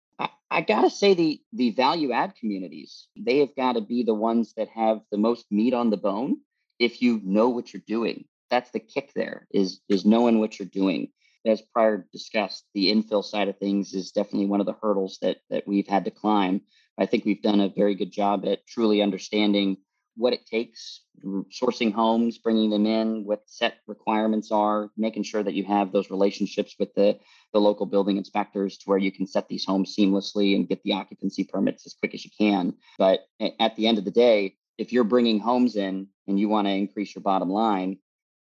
I, 0.50 0.62
gotta 0.62 0.90
say 0.90 1.14
the 1.14 1.40
the 1.52 1.70
value 1.70 2.12
add 2.12 2.34
communities, 2.36 3.08
they 3.16 3.38
have 3.38 3.54
got 3.56 3.72
to 3.74 3.80
be 3.80 4.02
the 4.02 4.14
ones 4.14 4.54
that 4.56 4.68
have 4.68 5.00
the 5.10 5.18
most 5.18 5.46
meat 5.50 5.74
on 5.74 5.90
the 5.90 5.96
bone 5.96 6.38
if 6.78 7.02
you 7.02 7.20
know 7.24 7.48
what 7.48 7.72
you're 7.72 7.82
doing. 7.86 8.24
That's 8.50 8.70
the 8.70 8.80
kick 8.80 9.12
there 9.14 9.46
is 9.52 9.80
is 9.88 10.04
knowing 10.04 10.38
what 10.38 10.58
you're 10.58 10.68
doing. 10.68 11.08
As 11.46 11.62
prior 11.62 12.06
discussed, 12.12 12.64
the 12.74 12.92
infill 12.92 13.24
side 13.24 13.48
of 13.48 13.58
things 13.58 13.94
is 13.94 14.10
definitely 14.12 14.46
one 14.46 14.60
of 14.60 14.66
the 14.66 14.76
hurdles 14.80 15.18
that 15.22 15.38
that 15.50 15.66
we've 15.66 15.88
had 15.88 16.04
to 16.06 16.10
climb. 16.10 16.62
I 16.98 17.06
think 17.06 17.24
we've 17.24 17.42
done 17.42 17.60
a 17.60 17.68
very 17.68 17.94
good 17.94 18.10
job 18.10 18.44
at 18.46 18.66
truly 18.66 19.02
understanding 19.02 19.76
what 20.18 20.32
it 20.32 20.44
takes, 20.46 21.02
sourcing 21.24 21.92
homes, 21.92 22.38
bringing 22.38 22.70
them 22.70 22.86
in, 22.86 23.24
what 23.24 23.42
set 23.46 23.74
requirements 23.86 24.50
are, 24.50 24.90
making 24.96 25.22
sure 25.22 25.42
that 25.42 25.54
you 25.54 25.64
have 25.64 25.92
those 25.92 26.10
relationships 26.10 26.74
with 26.78 26.92
the, 26.94 27.18
the 27.52 27.60
local 27.60 27.86
building 27.86 28.16
inspectors 28.16 28.76
to 28.78 28.84
where 28.86 28.98
you 28.98 29.12
can 29.12 29.26
set 29.26 29.48
these 29.48 29.64
homes 29.64 29.94
seamlessly 29.96 30.56
and 30.56 30.68
get 30.68 30.82
the 30.82 30.92
occupancy 30.92 31.44
permits 31.44 31.86
as 31.86 31.94
quick 31.94 32.14
as 32.14 32.24
you 32.24 32.30
can. 32.36 32.74
But 32.98 33.20
at 33.60 33.76
the 33.76 33.86
end 33.86 33.98
of 33.98 34.04
the 34.04 34.10
day, 34.10 34.56
if 34.76 34.92
you're 34.92 35.04
bringing 35.04 35.38
homes 35.38 35.76
in 35.76 36.08
and 36.26 36.38
you 36.38 36.48
want 36.48 36.66
to 36.66 36.72
increase 36.72 37.14
your 37.14 37.22
bottom 37.22 37.48
line, 37.48 37.98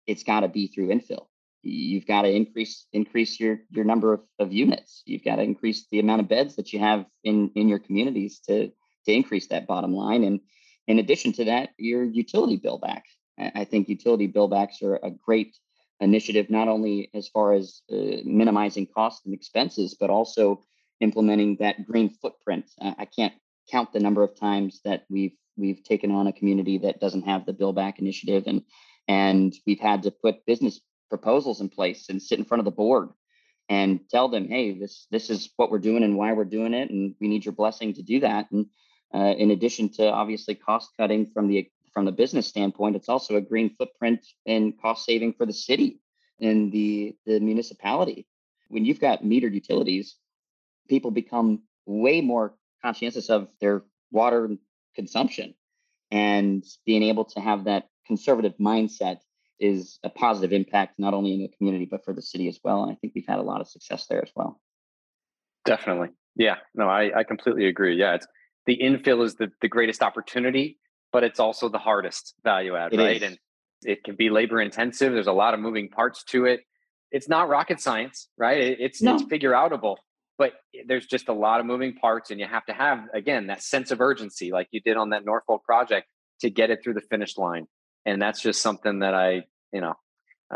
it's 0.05 0.23
got 0.23 0.41
to 0.41 0.47
be 0.47 0.67
through 0.67 0.89
infill. 0.89 1.27
You've 1.63 2.05
got 2.05 2.23
to 2.23 2.29
increase 2.29 2.88
increase 2.91 3.39
your 3.39 3.59
your 3.69 3.86
number 3.86 4.13
of, 4.13 4.21
of 4.38 4.51
units. 4.51 5.01
You've 5.05 5.23
got 5.23 5.38
to 5.38 5.43
increase 5.43 5.88
the 5.89 5.99
amount 5.99 6.19
of 6.19 6.27
beds 6.27 6.57
that 6.57 6.73
you 6.73 6.79
have 6.79 7.05
in 7.23 7.51
in 7.55 7.69
your 7.69 7.79
communities 7.79 8.41
to 8.47 8.67
to 9.05 9.13
increase 9.13 9.47
that 9.47 9.65
bottom 9.65 9.93
line. 9.93 10.25
And 10.25 10.41
in 10.87 10.99
addition 10.99 11.33
to 11.33 11.45
that, 11.45 11.69
your 11.77 12.03
utility 12.03 12.57
bill 12.57 12.77
back. 12.77 13.05
I 13.37 13.65
think 13.65 13.89
utility 13.89 14.27
bill 14.27 14.47
backs 14.47 14.81
are 14.81 14.99
a 15.01 15.09
great 15.09 15.57
initiative, 15.99 16.49
not 16.49 16.67
only 16.67 17.09
as 17.13 17.27
far 17.27 17.53
as 17.53 17.81
uh, 17.91 18.21
minimizing 18.25 18.87
costs 18.87 19.25
and 19.25 19.33
expenses, 19.33 19.95
but 19.99 20.09
also 20.09 20.61
implementing 20.99 21.57
that 21.59 21.85
green 21.85 22.09
footprint. 22.09 22.69
I 22.79 23.05
can't 23.05 23.33
count 23.71 23.93
the 23.93 23.99
number 23.99 24.23
of 24.23 24.39
times 24.39 24.81
that 24.85 25.05
we've 25.09 25.35
we've 25.55 25.83
taken 25.83 26.11
on 26.11 26.27
a 26.27 26.33
community 26.33 26.79
that 26.79 26.99
doesn't 26.99 27.23
have 27.23 27.45
the 27.45 27.53
bill 27.53 27.73
back 27.73 27.99
initiative, 27.99 28.43
and 28.47 28.61
and 29.07 29.53
we've 29.65 29.79
had 29.79 30.03
to 30.03 30.11
put 30.11 30.45
business 30.45 30.81
proposals 31.09 31.61
in 31.61 31.69
place 31.69 32.09
and 32.09 32.21
sit 32.21 32.39
in 32.39 32.45
front 32.45 32.59
of 32.59 32.65
the 32.65 32.71
board 32.71 33.09
and 33.69 33.99
tell 34.09 34.29
them, 34.29 34.47
hey, 34.47 34.77
this 34.77 35.07
this 35.11 35.29
is 35.29 35.49
what 35.57 35.71
we're 35.71 35.79
doing 35.79 36.03
and 36.03 36.17
why 36.17 36.33
we're 36.33 36.45
doing 36.45 36.73
it, 36.73 36.89
and 36.89 37.15
we 37.19 37.27
need 37.27 37.45
your 37.45 37.53
blessing 37.53 37.93
to 37.93 38.03
do 38.03 38.19
that. 38.19 38.51
And 38.51 38.67
uh, 39.13 39.34
in 39.38 39.52
addition 39.52 39.89
to 39.89 40.12
obviously 40.12 40.56
cost 40.56 40.91
cutting 40.97 41.28
from 41.34 41.47
the 41.47 41.69
from 41.93 42.06
the 42.06 42.12
business 42.12 42.47
standpoint, 42.47 42.95
it's 42.95 43.10
also 43.10 43.36
a 43.36 43.41
green 43.41 43.76
footprint 43.78 44.26
and 44.47 44.73
cost 44.82 45.06
saving 45.06 45.34
for 45.34 45.45
the 45.45 45.54
city 45.54 46.02
and 46.41 46.71
the 46.71 47.15
the 47.26 47.39
municipality. 47.39 48.28
When 48.69 48.86
you've 48.86 48.99
got 48.99 49.23
metered 49.23 49.54
utilities, 49.54 50.15
people 50.89 51.12
become 51.12 51.63
way 51.86 52.21
more 52.21 52.56
conscientious 52.82 53.30
of 53.30 53.47
their 53.62 53.84
water 54.12 54.49
consumption. 54.95 55.54
And 56.12 56.63
being 56.86 57.04
able 57.04 57.26
to 57.26 57.39
have 57.39 57.65
that 57.65 57.89
conservative 58.06 58.54
mindset 58.60 59.19
is 59.60 59.99
a 60.04 60.10
positive 60.10 60.52
impact 60.52 60.99
not 60.99 61.13
only 61.13 61.34
in 61.34 61.41
the 61.41 61.47
community 61.58 61.86
but 61.86 62.04
for 62.04 62.13
the 62.13 62.21
city 62.21 62.47
as 62.47 62.60
well. 62.63 62.84
And 62.84 62.91
i 62.91 62.95
think 62.95 63.13
we've 63.15 63.28
had 63.28 63.39
a 63.39 63.43
lot 63.43 63.62
of 63.62 63.67
success 63.67 64.08
there 64.08 64.21
as 64.23 64.32
well. 64.36 64.60
Definitely. 65.65 66.10
Yeah. 66.36 66.58
No 66.76 66.89
i, 66.89 67.19
I 67.19 67.23
completely 67.23 67.67
agree. 67.67 67.95
Yeah 67.95 68.15
it's 68.15 68.28
the 68.65 68.78
infill 68.78 69.23
is 69.23 69.36
the, 69.36 69.52
the 69.62 69.67
greatest 69.67 70.02
opportunity 70.02 70.78
but 71.12 71.23
it's 71.23 71.39
also 71.39 71.69
the 71.69 71.78
hardest 71.78 72.34
value 72.43 72.76
add 72.76 72.93
it 72.93 72.97
right 72.97 73.17
is. 73.17 73.23
and 73.23 73.39
it 73.84 74.04
can 74.04 74.15
be 74.15 74.30
labor 74.30 74.62
intensive 74.62 75.13
there's 75.13 75.28
a 75.28 75.34
lot 75.34 75.54
of 75.54 75.60
moving 75.60 75.89
parts 75.89 76.23
to 76.23 76.45
it 76.45 76.62
it's 77.12 77.30
not 77.30 77.49
rocket 77.49 77.80
science 77.80 78.28
right 78.38 78.60
it, 78.60 78.78
it's 78.80 79.02
no. 79.02 79.15
it's 79.15 79.23
figure 79.23 79.52
outable 79.52 79.97
but 80.38 80.54
there's 80.88 81.06
just 81.06 81.30
a 81.30 81.34
lot 81.34 81.60
of 81.60 81.65
moving 81.65 81.93
parts 81.93 82.32
and 82.32 82.39
you 82.39 82.45
have 82.45 82.65
to 82.65 82.73
have 82.73 83.06
again 83.13 83.47
that 83.47 83.62
sense 83.62 83.91
of 83.91 84.02
urgency 84.02 84.52
like 84.52 84.67
you 84.71 84.82
did 84.82 84.97
on 84.97 85.10
that 85.10 85.26
norfolk 85.26 85.63
project 85.63 86.08
to 86.41 86.49
get 86.49 86.69
it 86.69 86.80
through 86.84 86.93
the 86.93 87.02
finish 87.02 87.38
line 87.38 87.67
and 88.06 88.21
that's 88.21 88.41
just 88.41 88.62
something 88.62 88.99
that 88.99 89.13
i 89.13 89.43
you 89.71 89.82
know 89.82 89.93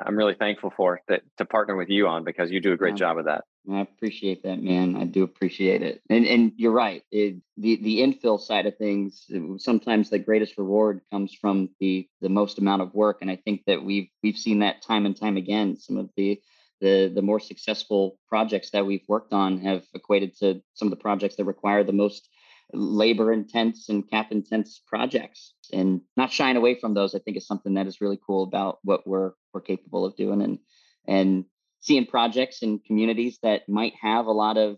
i'm 0.05 0.15
really 0.15 0.35
thankful 0.35 0.71
for 0.75 1.01
that 1.07 1.21
to 1.37 1.45
partner 1.45 1.75
with 1.75 1.89
you 1.89 2.07
on 2.07 2.23
because 2.23 2.51
you 2.51 2.59
do 2.61 2.73
a 2.73 2.77
great 2.77 2.93
Yeah. 2.93 2.97
job 2.97 3.17
of 3.17 3.25
that 3.25 3.43
I 3.69 3.81
appreciate 3.81 4.43
that, 4.43 4.63
man. 4.63 4.95
I 4.95 5.03
do 5.03 5.23
appreciate 5.23 5.81
it. 5.81 6.01
And 6.09 6.25
and 6.25 6.53
you're 6.55 6.71
right. 6.71 7.03
It, 7.11 7.41
the 7.57 7.75
the 7.83 7.99
infill 7.99 8.39
side 8.39 8.65
of 8.65 8.77
things, 8.77 9.29
sometimes 9.57 10.09
the 10.09 10.19
greatest 10.19 10.57
reward 10.57 11.01
comes 11.11 11.33
from 11.33 11.69
the 11.81 12.07
the 12.21 12.29
most 12.29 12.59
amount 12.59 12.81
of 12.81 12.93
work. 12.93 13.17
And 13.19 13.29
I 13.29 13.35
think 13.35 13.63
that 13.67 13.83
we've 13.83 14.07
we've 14.23 14.37
seen 14.37 14.59
that 14.59 14.81
time 14.83 15.05
and 15.05 15.19
time 15.19 15.35
again. 15.35 15.75
Some 15.75 15.97
of 15.97 16.09
the 16.15 16.39
the 16.79 17.11
the 17.13 17.21
more 17.21 17.41
successful 17.41 18.17
projects 18.29 18.69
that 18.69 18.85
we've 18.85 19.03
worked 19.09 19.33
on 19.33 19.59
have 19.59 19.83
equated 19.93 20.37
to 20.37 20.61
some 20.73 20.87
of 20.87 20.91
the 20.91 21.03
projects 21.03 21.35
that 21.35 21.43
require 21.43 21.83
the 21.83 21.91
most 21.91 22.29
labor 22.73 23.31
intense 23.31 23.89
and 23.89 24.09
cap 24.09 24.31
intense 24.31 24.81
projects. 24.87 25.53
And 25.71 26.01
not 26.15 26.31
shying 26.31 26.57
away 26.57 26.75
from 26.75 26.93
those, 26.93 27.15
I 27.15 27.19
think 27.19 27.37
is 27.37 27.47
something 27.47 27.73
that 27.75 27.87
is 27.87 28.01
really 28.01 28.19
cool 28.25 28.43
about 28.43 28.79
what 28.83 29.07
we're 29.07 29.31
we're 29.53 29.61
capable 29.61 30.05
of 30.05 30.15
doing. 30.15 30.41
And 30.41 30.59
and 31.07 31.45
seeing 31.79 32.05
projects 32.05 32.61
in 32.63 32.79
communities 32.79 33.39
that 33.43 33.67
might 33.69 33.93
have 34.01 34.25
a 34.25 34.31
lot 34.31 34.57
of 34.57 34.77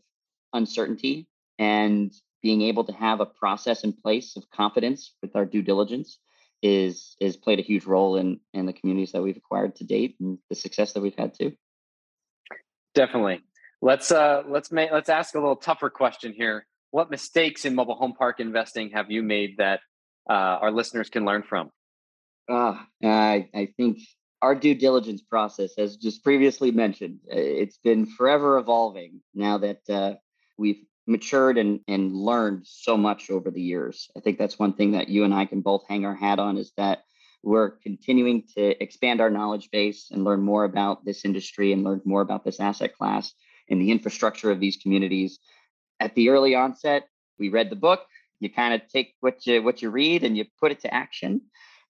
uncertainty 0.53 1.27
and 1.57 2.13
being 2.41 2.61
able 2.61 2.83
to 2.85 2.93
have 2.93 3.19
a 3.19 3.25
process 3.25 3.83
in 3.83 3.93
place 3.93 4.35
of 4.35 4.49
confidence 4.49 5.13
with 5.21 5.35
our 5.35 5.45
due 5.45 5.61
diligence 5.61 6.19
is 6.61 7.15
is 7.21 7.37
played 7.37 7.59
a 7.59 7.63
huge 7.63 7.85
role 7.85 8.17
in 8.17 8.39
in 8.53 8.65
the 8.65 8.73
communities 8.73 9.11
that 9.13 9.21
we've 9.21 9.37
acquired 9.37 9.75
to 9.75 9.85
date 9.85 10.15
and 10.19 10.37
the 10.49 10.55
success 10.55 10.93
that 10.93 11.01
we've 11.01 11.17
had 11.17 11.33
too. 11.33 11.53
Definitely. 12.93 13.41
Let's 13.81 14.11
uh 14.11 14.43
let's 14.47 14.71
make 14.71 14.91
let's 14.91 15.09
ask 15.09 15.35
a 15.35 15.39
little 15.39 15.55
tougher 15.55 15.89
question 15.89 16.33
here. 16.33 16.65
What 16.91 17.11
mistakes 17.11 17.65
in 17.65 17.75
mobile 17.75 17.95
home 17.95 18.13
park 18.13 18.39
investing 18.39 18.91
have 18.91 19.11
you 19.11 19.21
made 19.21 19.57
that 19.57 19.81
uh, 20.29 20.33
our 20.33 20.71
listeners 20.71 21.09
can 21.09 21.25
learn 21.25 21.43
from? 21.43 21.69
Uh, 22.49 22.77
I 23.03 23.49
I 23.53 23.69
think 23.77 23.99
our 24.41 24.55
due 24.55 24.75
diligence 24.75 25.21
process, 25.21 25.77
as 25.77 25.97
just 25.97 26.23
previously 26.23 26.71
mentioned, 26.71 27.19
it's 27.27 27.77
been 27.77 28.05
forever 28.05 28.57
evolving 28.57 29.21
now 29.33 29.57
that 29.59 29.81
uh, 29.89 30.13
we've 30.57 30.83
matured 31.07 31.57
and, 31.57 31.81
and 31.87 32.15
learned 32.15 32.65
so 32.65 32.95
much 32.95 33.29
over 33.29 33.51
the 33.51 33.61
years. 33.61 34.09
I 34.15 34.19
think 34.19 34.37
that's 34.37 34.59
one 34.59 34.73
thing 34.73 34.91
that 34.91 35.09
you 35.09 35.23
and 35.23 35.33
I 35.33 35.45
can 35.45 35.61
both 35.61 35.83
hang 35.87 36.05
our 36.05 36.15
hat 36.15 36.39
on 36.39 36.57
is 36.57 36.71
that 36.77 36.99
we're 37.41 37.71
continuing 37.71 38.43
to 38.55 38.81
expand 38.81 39.19
our 39.19 39.29
knowledge 39.29 39.69
base 39.71 40.09
and 40.11 40.23
learn 40.23 40.41
more 40.41 40.65
about 40.65 41.05
this 41.05 41.25
industry 41.25 41.73
and 41.73 41.83
learn 41.83 42.01
more 42.05 42.21
about 42.21 42.43
this 42.45 42.59
asset 42.59 42.95
class 42.95 43.33
and 43.69 43.81
the 43.81 43.91
infrastructure 43.91 44.51
of 44.51 44.59
these 44.59 44.77
communities. 44.77 45.39
At 45.99 46.15
the 46.15 46.29
early 46.29 46.55
onset, 46.55 47.07
we 47.37 47.49
read 47.49 47.69
the 47.69 47.75
book. 47.75 48.01
You 48.39 48.49
kind 48.49 48.73
of 48.73 48.87
take 48.87 49.15
what 49.19 49.45
you 49.45 49.61
what 49.61 49.81
you 49.81 49.89
read 49.89 50.23
and 50.23 50.37
you 50.37 50.45
put 50.59 50.71
it 50.71 50.81
to 50.81 50.93
action. 50.93 51.41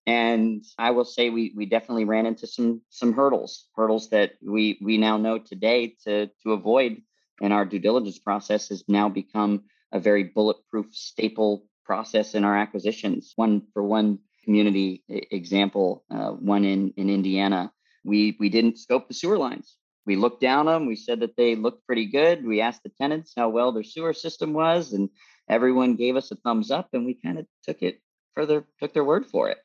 And 0.07 0.63
I 0.77 0.91
will 0.91 1.05
say 1.05 1.29
we 1.29 1.53
we 1.55 1.65
definitely 1.65 2.05
ran 2.05 2.25
into 2.25 2.47
some 2.47 2.81
some 2.89 3.13
hurdles, 3.13 3.67
hurdles 3.75 4.09
that 4.09 4.33
we 4.41 4.79
we 4.81 4.97
now 4.97 5.17
know 5.17 5.37
today 5.37 5.95
to 6.05 6.27
to 6.43 6.53
avoid 6.53 7.01
in 7.41 7.51
our 7.51 7.65
due 7.65 7.79
diligence 7.79 8.19
process 8.19 8.69
has 8.69 8.83
now 8.87 9.09
become 9.09 9.63
a 9.91 9.99
very 9.99 10.23
bulletproof 10.23 10.87
staple 10.91 11.65
process 11.85 12.35
in 12.35 12.43
our 12.43 12.57
acquisitions. 12.57 13.33
One 13.35 13.63
for 13.73 13.83
one 13.83 14.19
community 14.43 15.03
example, 15.07 16.03
uh, 16.09 16.31
one 16.31 16.65
in 16.65 16.93
in 16.97 17.09
Indiana, 17.09 17.71
we 18.03 18.37
we 18.39 18.49
didn't 18.49 18.79
scope 18.79 19.07
the 19.07 19.13
sewer 19.13 19.37
lines. 19.37 19.77
We 20.09 20.15
looked 20.15 20.41
down 20.41 20.65
them. 20.65 20.87
We 20.87 20.95
said 20.95 21.19
that 21.19 21.37
they 21.37 21.55
looked 21.55 21.85
pretty 21.85 22.07
good. 22.07 22.43
We 22.43 22.61
asked 22.61 22.81
the 22.81 22.89
tenants 22.89 23.33
how 23.37 23.49
well 23.49 23.71
their 23.71 23.83
sewer 23.83 24.11
system 24.13 24.53
was, 24.53 24.91
and 24.93 25.07
everyone 25.47 25.97
gave 25.97 26.15
us 26.15 26.31
a 26.31 26.35
thumbs 26.35 26.71
up. 26.71 26.89
And 26.93 27.05
we 27.05 27.13
kind 27.13 27.37
of 27.37 27.45
took 27.63 27.83
it 27.83 28.01
further, 28.33 28.65
took 28.79 28.91
their 28.91 29.03
word 29.03 29.27
for 29.27 29.49
it. 29.49 29.59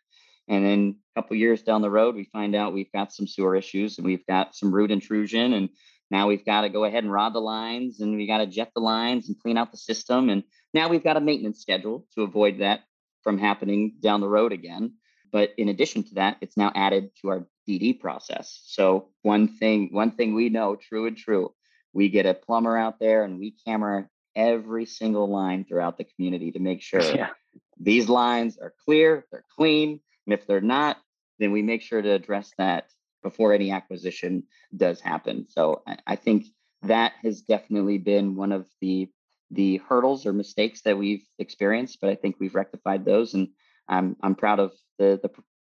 And 0.47 0.63
then 0.63 0.97
a 1.17 1.23
couple 1.23 1.39
years 1.39 1.63
down 1.63 1.81
the 1.81 1.89
road, 1.89 2.15
we 2.15 2.25
find 2.25 2.55
out 2.55 2.75
we've 2.75 2.93
got 2.93 3.11
some 3.11 3.27
sewer 3.27 3.57
issues 3.57 3.97
and 3.97 4.05
we've 4.05 4.27
got 4.27 4.55
some 4.55 4.71
root 4.71 4.91
intrusion. 4.91 5.55
And 5.55 5.71
now 6.11 6.29
we've 6.29 6.45
got 6.45 6.61
to 6.61 6.69
go 6.69 6.85
ahead 6.85 7.05
and 7.05 7.13
rod 7.13 7.33
the 7.33 7.41
lines 7.41 8.01
and 8.01 8.15
we 8.15 8.27
got 8.27 8.39
to 8.39 8.47
jet 8.47 8.71
the 8.75 8.83
lines 8.83 9.29
and 9.29 9.41
clean 9.41 9.57
out 9.57 9.71
the 9.71 9.79
system. 9.79 10.29
And 10.29 10.45
now 10.75 10.91
we've 10.91 11.03
got 11.03 11.17
a 11.17 11.23
maintenance 11.23 11.63
schedule 11.63 12.07
to 12.17 12.23
avoid 12.23 12.59
that 12.59 12.81
from 13.23 13.39
happening 13.39 13.95
down 13.99 14.21
the 14.21 14.29
road 14.29 14.53
again. 14.53 14.93
But 15.33 15.53
in 15.57 15.71
addition 15.71 16.03
to 16.03 16.15
that, 16.17 16.37
it's 16.43 16.59
now 16.59 16.71
added 16.75 17.13
to 17.23 17.29
our 17.29 17.47
DD 17.69 18.01
process. 18.01 18.61
So 18.67 19.09
one 19.23 19.49
thing, 19.49 19.89
one 19.93 20.13
thing 20.13 20.35
we 20.35 20.49
know, 20.49 20.77
true 20.77 21.07
and 21.07 21.17
true, 21.17 21.55
we 21.93 22.09
get 22.09 22.27
a 22.27 22.35
plumber 22.35 22.77
out 22.77 22.99
there 22.99 23.25
and 23.25 23.39
we 23.39 23.55
camera 23.67 24.09
every 24.37 24.85
single 24.87 25.29
line 25.29 25.65
throughout 25.65 25.97
the 25.99 26.05
community 26.05 26.53
to 26.53 26.59
make 26.59 26.83
sure 26.91 27.01
Yeah. 27.03 27.31
these 27.79 28.09
lines 28.09 28.59
are 28.59 28.75
clear, 28.85 29.25
they're 29.31 29.45
clean, 29.57 30.01
and 30.27 30.35
if 30.35 30.47
they're 30.47 30.61
not, 30.61 30.99
then 31.39 31.53
we 31.53 31.63
make 31.63 31.83
sure 31.83 32.01
to 32.03 32.11
address 32.11 32.53
that 32.59 32.87
before 33.23 33.53
any 33.53 33.71
acquisition 33.71 34.45
does 34.77 35.01
happen. 35.01 35.47
So 35.49 35.83
I, 35.87 35.97
I 36.07 36.17
think 36.17 36.47
that 36.83 37.13
has 37.23 37.43
definitely 37.43 37.99
been 37.99 38.37
one 38.37 38.53
of 38.53 38.69
the 38.81 39.09
the 39.51 39.77
hurdles 39.89 40.27
or 40.27 40.33
mistakes 40.33 40.81
that 40.83 40.99
we've 40.99 41.25
experienced, 41.39 41.99
but 42.01 42.11
I 42.11 42.17
think 42.17 42.37
we've 42.41 42.55
rectified 42.55 43.05
those, 43.05 43.35
and 43.35 43.49
I'm 43.89 44.17
I'm 44.23 44.35
proud 44.35 44.59
of 44.59 44.73
the 44.99 45.21
the, 45.23 45.31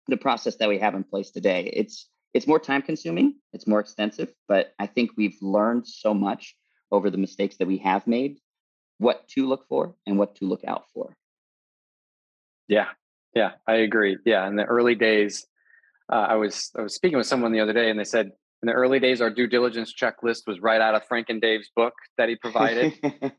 the 0.08 0.18
process 0.18 0.56
that 0.58 0.70
we 0.70 0.80
have 0.80 0.96
in 0.96 1.04
place 1.04 1.32
today. 1.32 1.70
It's 1.74 2.10
it's 2.34 2.48
more 2.48 2.60
time 2.60 2.82
consuming, 2.82 3.36
it's 3.54 3.66
more 3.68 3.80
extensive, 3.80 4.32
but 4.48 4.74
I 4.78 4.86
think 4.86 5.12
we've 5.18 5.38
learned 5.42 5.88
so 5.88 6.14
much 6.14 6.56
over 6.92 7.10
the 7.10 7.18
mistakes 7.18 7.58
that 7.58 7.68
we 7.68 7.78
have 7.80 8.06
made, 8.06 8.38
what 9.00 9.28
to 9.30 9.48
look 9.48 9.68
for 9.68 9.96
and 10.06 10.20
what 10.20 10.36
to 10.36 10.46
look 10.46 10.64
out 10.66 10.86
for. 10.94 11.16
Yeah, 12.68 12.88
yeah, 13.34 13.52
I 13.66 13.76
agree. 13.76 14.18
Yeah, 14.26 14.48
in 14.48 14.56
the 14.56 14.66
early 14.66 14.96
days, 14.96 15.46
uh, 16.12 16.16
I 16.30 16.36
was 16.36 16.72
I 16.78 16.82
was 16.82 16.94
speaking 16.94 17.18
with 17.18 17.28
someone 17.28 17.52
the 17.54 17.62
other 17.62 17.74
day, 17.74 17.90
and 17.90 18.00
they 18.00 18.04
said 18.04 18.32
in 18.62 18.68
the 18.68 18.74
early 18.74 19.00
days, 19.00 19.22
our 19.22 19.30
due 19.30 19.48
diligence 19.48 19.94
checklist 19.94 20.48
was 20.48 20.60
right 20.60 20.82
out 20.82 20.96
of 20.96 21.06
Frank 21.06 21.28
and 21.30 21.42
Dave's 21.42 21.70
book 21.76 21.94
that 22.18 22.30
he 22.30 22.36
provided, 22.36 22.94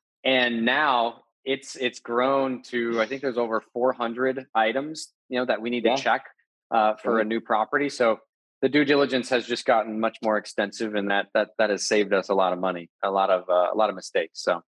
and 0.24 0.64
now 0.64 1.22
it's 1.44 1.76
it's 1.76 2.00
grown 2.00 2.62
to 2.62 3.00
I 3.00 3.06
think 3.06 3.22
there's 3.22 3.38
over 3.38 3.62
400 3.72 4.46
items 4.54 5.12
you 5.28 5.38
know 5.38 5.46
that 5.46 5.62
we 5.62 5.70
need 5.70 5.84
Yeah. 5.84 5.96
to 5.96 6.02
check 6.02 6.24
uh, 6.70 6.94
for 6.96 7.20
a 7.20 7.24
new 7.24 7.40
property. 7.40 7.88
So 7.88 8.18
the 8.60 8.68
due 8.68 8.84
diligence 8.84 9.28
has 9.30 9.46
just 9.46 9.64
gotten 9.64 10.00
much 10.00 10.18
more 10.22 10.36
extensive, 10.36 10.94
and 10.94 11.10
that 11.10 11.26
that 11.34 11.50
that 11.58 11.70
has 11.70 11.86
saved 11.86 12.12
us 12.12 12.28
a 12.28 12.34
lot 12.34 12.52
of 12.52 12.58
money, 12.58 12.90
a 13.02 13.10
lot 13.10 13.30
of 13.30 13.48
uh, 13.48 13.72
a 13.72 13.76
lot 13.76 13.88
of 13.88 13.96
mistakes. 13.96 14.42
So 14.42 14.62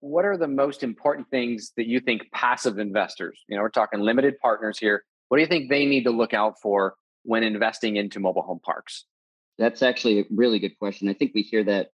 what 0.00 0.26
are 0.26 0.36
the 0.36 0.48
most 0.48 0.82
important 0.82 1.28
things 1.30 1.72
that 1.78 1.86
you 1.86 1.98
think 1.98 2.30
passive 2.30 2.78
investors, 2.78 3.42
you 3.48 3.56
know, 3.56 3.62
we're 3.62 3.70
talking 3.70 4.00
limited 4.00 4.38
partners 4.38 4.78
here, 4.78 5.02
what 5.28 5.38
do 5.38 5.42
you 5.42 5.48
think 5.48 5.70
they 5.70 5.86
need 5.86 6.04
to 6.04 6.10
look 6.10 6.34
out 6.34 6.60
for 6.60 6.94
when 7.22 7.42
investing 7.42 7.96
into 7.96 8.20
mobile 8.20 8.42
home 8.42 8.60
parks? 8.62 9.06
That's 9.56 9.82
actually 9.82 10.20
a 10.20 10.24
really 10.30 10.58
good 10.58 10.78
question. 10.78 11.08
I 11.08 11.14
think 11.14 11.32
we 11.34 11.40
hear 11.40 11.64
that 11.64 11.88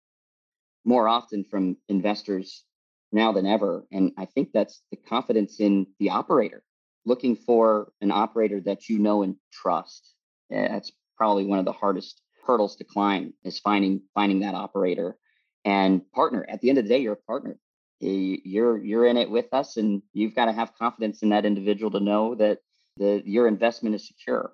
more 0.84 1.08
often 1.08 1.44
from 1.50 1.76
investors 1.88 2.62
now 3.10 3.32
than 3.32 3.44
ever. 3.44 3.84
And 3.90 4.12
I 4.16 4.26
think 4.26 4.50
that's 4.54 4.82
the 4.92 4.98
confidence 4.98 5.58
in 5.58 5.86
the 5.98 6.10
operator, 6.10 6.62
looking 7.06 7.36
for 7.36 7.92
an 8.00 8.10
operator 8.10 8.60
that 8.60 8.88
you 8.88 8.98
know 8.98 9.22
and 9.22 9.36
trust. 9.52 10.14
Eh, 10.52 10.68
that's 10.68 10.92
probably 11.16 11.46
one 11.46 11.58
of 11.58 11.64
the 11.64 11.72
hardest 11.72 12.20
hurdles 12.46 12.76
to 12.76 12.84
climb 12.84 13.32
is 13.44 13.58
finding 13.58 14.02
finding 14.14 14.40
that 14.40 14.54
operator 14.54 15.16
and 15.64 16.02
partner. 16.12 16.44
At 16.48 16.60
the 16.60 16.68
end 16.68 16.78
of 16.78 16.84
the 16.84 16.90
day, 16.90 16.98
you're 16.98 17.14
a 17.14 17.28
partner. 17.28 17.58
Eh, 18.02 18.36
you're 18.44 18.76
you're 18.78 19.06
in 19.06 19.16
it 19.16 19.30
with 19.30 19.52
us, 19.52 19.76
and 19.78 20.02
you've 20.12 20.34
got 20.34 20.46
to 20.46 20.52
have 20.52 20.74
confidence 20.74 21.22
in 21.22 21.30
that 21.30 21.46
individual 21.46 21.90
to 21.92 22.00
know 22.00 22.34
that 22.34 22.58
the 22.98 23.22
your 23.24 23.48
investment 23.48 23.94
is 23.94 24.06
secure. 24.06 24.52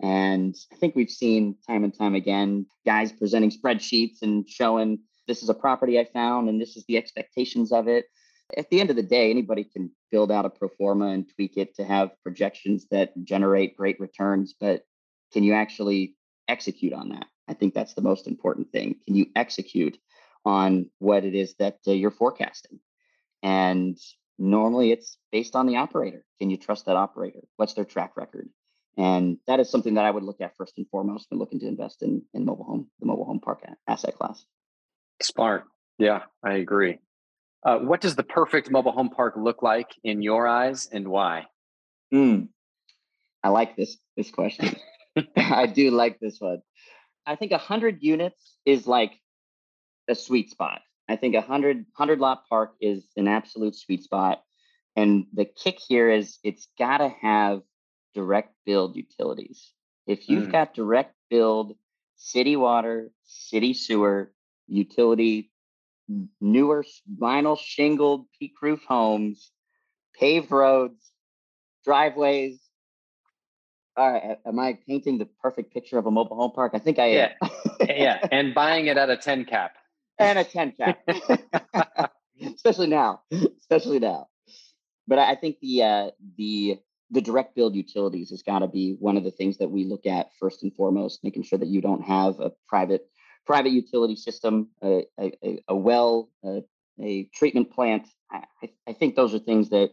And 0.00 0.56
I 0.72 0.76
think 0.76 0.94
we've 0.94 1.10
seen 1.10 1.56
time 1.66 1.82
and 1.84 1.96
time 1.96 2.14
again 2.14 2.66
guys 2.86 3.12
presenting 3.12 3.50
spreadsheets 3.50 4.22
and 4.22 4.48
showing 4.48 5.00
this 5.26 5.42
is 5.42 5.48
a 5.48 5.54
property 5.54 5.98
I 5.98 6.04
found 6.04 6.48
and 6.48 6.60
this 6.60 6.76
is 6.76 6.84
the 6.86 6.96
expectations 6.96 7.72
of 7.72 7.88
it. 7.88 8.06
At 8.56 8.70
the 8.70 8.80
end 8.80 8.90
of 8.90 8.96
the 8.96 9.02
day, 9.02 9.30
anybody 9.30 9.64
can 9.64 9.90
build 10.10 10.32
out 10.32 10.46
a 10.46 10.50
pro 10.50 10.68
forma 10.68 11.08
and 11.08 11.28
tweak 11.34 11.56
it 11.56 11.74
to 11.76 11.84
have 11.84 12.10
projections 12.22 12.86
that 12.90 13.12
generate 13.24 13.76
great 13.76 14.00
returns, 14.00 14.54
but 14.58 14.82
can 15.32 15.44
you 15.44 15.52
actually 15.52 16.16
execute 16.48 16.92
on 16.92 17.10
that? 17.10 17.26
I 17.46 17.54
think 17.54 17.74
that's 17.74 17.94
the 17.94 18.02
most 18.02 18.26
important 18.26 18.72
thing. 18.72 18.96
Can 19.06 19.16
you 19.16 19.26
execute 19.36 19.98
on 20.44 20.90
what 20.98 21.24
it 21.24 21.34
is 21.34 21.54
that 21.58 21.78
uh, 21.86 21.92
you're 21.92 22.10
forecasting? 22.10 22.80
And 23.42 23.98
normally 24.38 24.92
it's 24.92 25.18
based 25.30 25.54
on 25.54 25.66
the 25.66 25.76
operator. 25.76 26.24
Can 26.38 26.50
you 26.50 26.56
trust 26.56 26.86
that 26.86 26.96
operator? 26.96 27.40
What's 27.56 27.74
their 27.74 27.84
track 27.84 28.16
record? 28.16 28.48
And 28.96 29.38
that 29.46 29.60
is 29.60 29.70
something 29.70 29.94
that 29.94 30.04
I 30.04 30.10
would 30.10 30.24
look 30.24 30.40
at 30.40 30.56
first 30.56 30.74
and 30.76 30.88
foremost 30.88 31.26
when 31.28 31.38
looking 31.38 31.60
to 31.60 31.68
invest 31.68 32.02
in, 32.02 32.22
in 32.34 32.44
mobile 32.44 32.64
home, 32.64 32.90
the 32.98 33.06
mobile 33.06 33.24
home 33.24 33.40
park 33.40 33.62
asset 33.86 34.16
class. 34.16 34.44
Smart. 35.22 35.64
Yeah, 35.98 36.22
I 36.42 36.54
agree. 36.54 36.98
Uh, 37.64 37.78
what 37.78 38.00
does 38.00 38.16
the 38.16 38.22
perfect 38.22 38.70
mobile 38.70 38.92
home 38.92 39.10
park 39.10 39.34
look 39.36 39.62
like 39.62 39.90
in 40.04 40.22
your 40.22 40.46
eyes 40.46 40.88
and 40.90 41.08
why? 41.08 41.46
Mm, 42.14 42.48
I 43.42 43.48
like 43.48 43.76
this 43.76 43.98
this 44.16 44.30
question. 44.30 44.76
I 45.36 45.66
do 45.66 45.90
like 45.90 46.18
this 46.20 46.40
one. 46.40 46.62
I 47.26 47.36
think 47.36 47.52
100 47.52 47.98
units 48.02 48.56
is 48.64 48.86
like 48.86 49.12
a 50.08 50.14
sweet 50.14 50.50
spot. 50.50 50.80
I 51.08 51.16
think 51.16 51.34
a 51.34 51.38
100, 51.38 51.76
100 51.76 52.20
lot 52.20 52.42
park 52.48 52.74
is 52.80 53.04
an 53.16 53.28
absolute 53.28 53.74
sweet 53.74 54.02
spot. 54.02 54.42
And 54.96 55.26
the 55.32 55.44
kick 55.44 55.78
here 55.78 56.10
is 56.10 56.38
it's 56.42 56.68
got 56.78 56.98
to 56.98 57.08
have 57.08 57.62
direct 58.14 58.54
billed 58.66 58.96
utilities. 58.96 59.72
If 60.06 60.28
you've 60.28 60.48
mm. 60.48 60.52
got 60.52 60.74
direct 60.74 61.14
billed 61.30 61.74
city 62.16 62.56
water, 62.56 63.10
city 63.24 63.74
sewer, 63.74 64.32
utility, 64.66 65.50
newer 66.40 66.84
vinyl 67.20 67.58
shingled 67.58 68.26
peak 68.38 68.52
roof 68.62 68.80
homes, 68.86 69.50
paved 70.18 70.50
roads, 70.50 71.12
driveways. 71.84 72.60
All 73.96 74.12
right, 74.12 74.38
am 74.46 74.58
I 74.58 74.78
painting 74.86 75.18
the 75.18 75.28
perfect 75.42 75.72
picture 75.72 75.98
of 75.98 76.06
a 76.06 76.10
mobile 76.10 76.36
home 76.36 76.52
park? 76.52 76.72
I 76.74 76.78
think 76.78 76.98
I 76.98 77.06
am. 77.06 77.30
Yeah, 77.80 77.86
yeah. 77.88 78.28
and 78.30 78.54
buying 78.54 78.86
it 78.86 78.96
at 78.96 79.10
a 79.10 79.16
10 79.16 79.44
cap. 79.44 79.72
And 80.20 80.38
a 80.38 80.44
10 80.44 80.72
cap. 80.72 81.00
especially 82.54 82.86
now, 82.86 83.22
especially 83.60 83.98
now. 83.98 84.28
But 85.06 85.18
I 85.18 85.34
think 85.34 85.56
the 85.60 85.82
uh, 85.82 86.10
the 86.36 86.78
the 87.10 87.20
direct 87.20 87.54
billed 87.56 87.74
utilities 87.74 88.30
has 88.30 88.42
got 88.42 88.58
to 88.58 88.68
be 88.68 88.96
one 89.00 89.16
of 89.16 89.24
the 89.24 89.30
things 89.30 89.58
that 89.58 89.70
we 89.70 89.84
look 89.84 90.06
at 90.06 90.30
first 90.38 90.62
and 90.62 90.74
foremost, 90.74 91.24
making 91.24 91.42
sure 91.42 91.58
that 91.58 91.68
you 91.68 91.80
don't 91.80 92.02
have 92.02 92.38
a 92.40 92.52
private 92.68 93.08
private 93.48 93.72
utility 93.72 94.14
system, 94.14 94.68
a, 94.82 95.06
a, 95.18 95.58
a 95.68 95.74
well, 95.74 96.28
a, 96.44 96.62
a, 97.00 97.24
treatment 97.34 97.72
plant. 97.72 98.06
I, 98.30 98.44
I, 98.86 98.92
think 98.92 99.16
those 99.16 99.34
are 99.34 99.38
things 99.38 99.70
that 99.70 99.92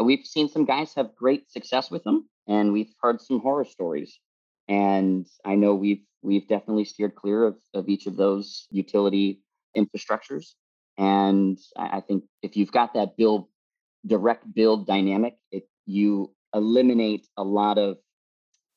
uh, 0.00 0.02
we've 0.02 0.24
seen 0.24 0.48
some 0.48 0.64
guys 0.64 0.94
have 0.94 1.14
great 1.14 1.50
success 1.50 1.90
with 1.90 2.02
them, 2.04 2.26
and 2.48 2.72
we've 2.72 2.94
heard 3.02 3.20
some 3.20 3.40
horror 3.40 3.66
stories. 3.66 4.18
And 4.66 5.26
I 5.44 5.56
know 5.56 5.74
we've 5.74 6.04
we've 6.22 6.48
definitely 6.48 6.86
steered 6.86 7.14
clear 7.14 7.44
of, 7.44 7.56
of 7.74 7.86
each 7.90 8.06
of 8.06 8.16
those 8.16 8.66
utility 8.70 9.42
infrastructures. 9.76 10.54
And 10.96 11.58
I, 11.76 11.98
I 11.98 12.00
think 12.00 12.24
if 12.42 12.56
you've 12.56 12.72
got 12.72 12.94
that 12.94 13.18
build 13.18 13.48
direct 14.06 14.54
billed 14.54 14.86
dynamic, 14.86 15.36
it 15.52 15.68
you 15.84 16.34
eliminate 16.54 17.28
a 17.36 17.44
lot 17.44 17.76
of 17.76 17.98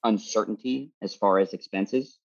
uncertainty 0.03 0.91
as 1.01 1.15
far 1.15 1.39
as 1.39 1.53
expenses 1.53 2.19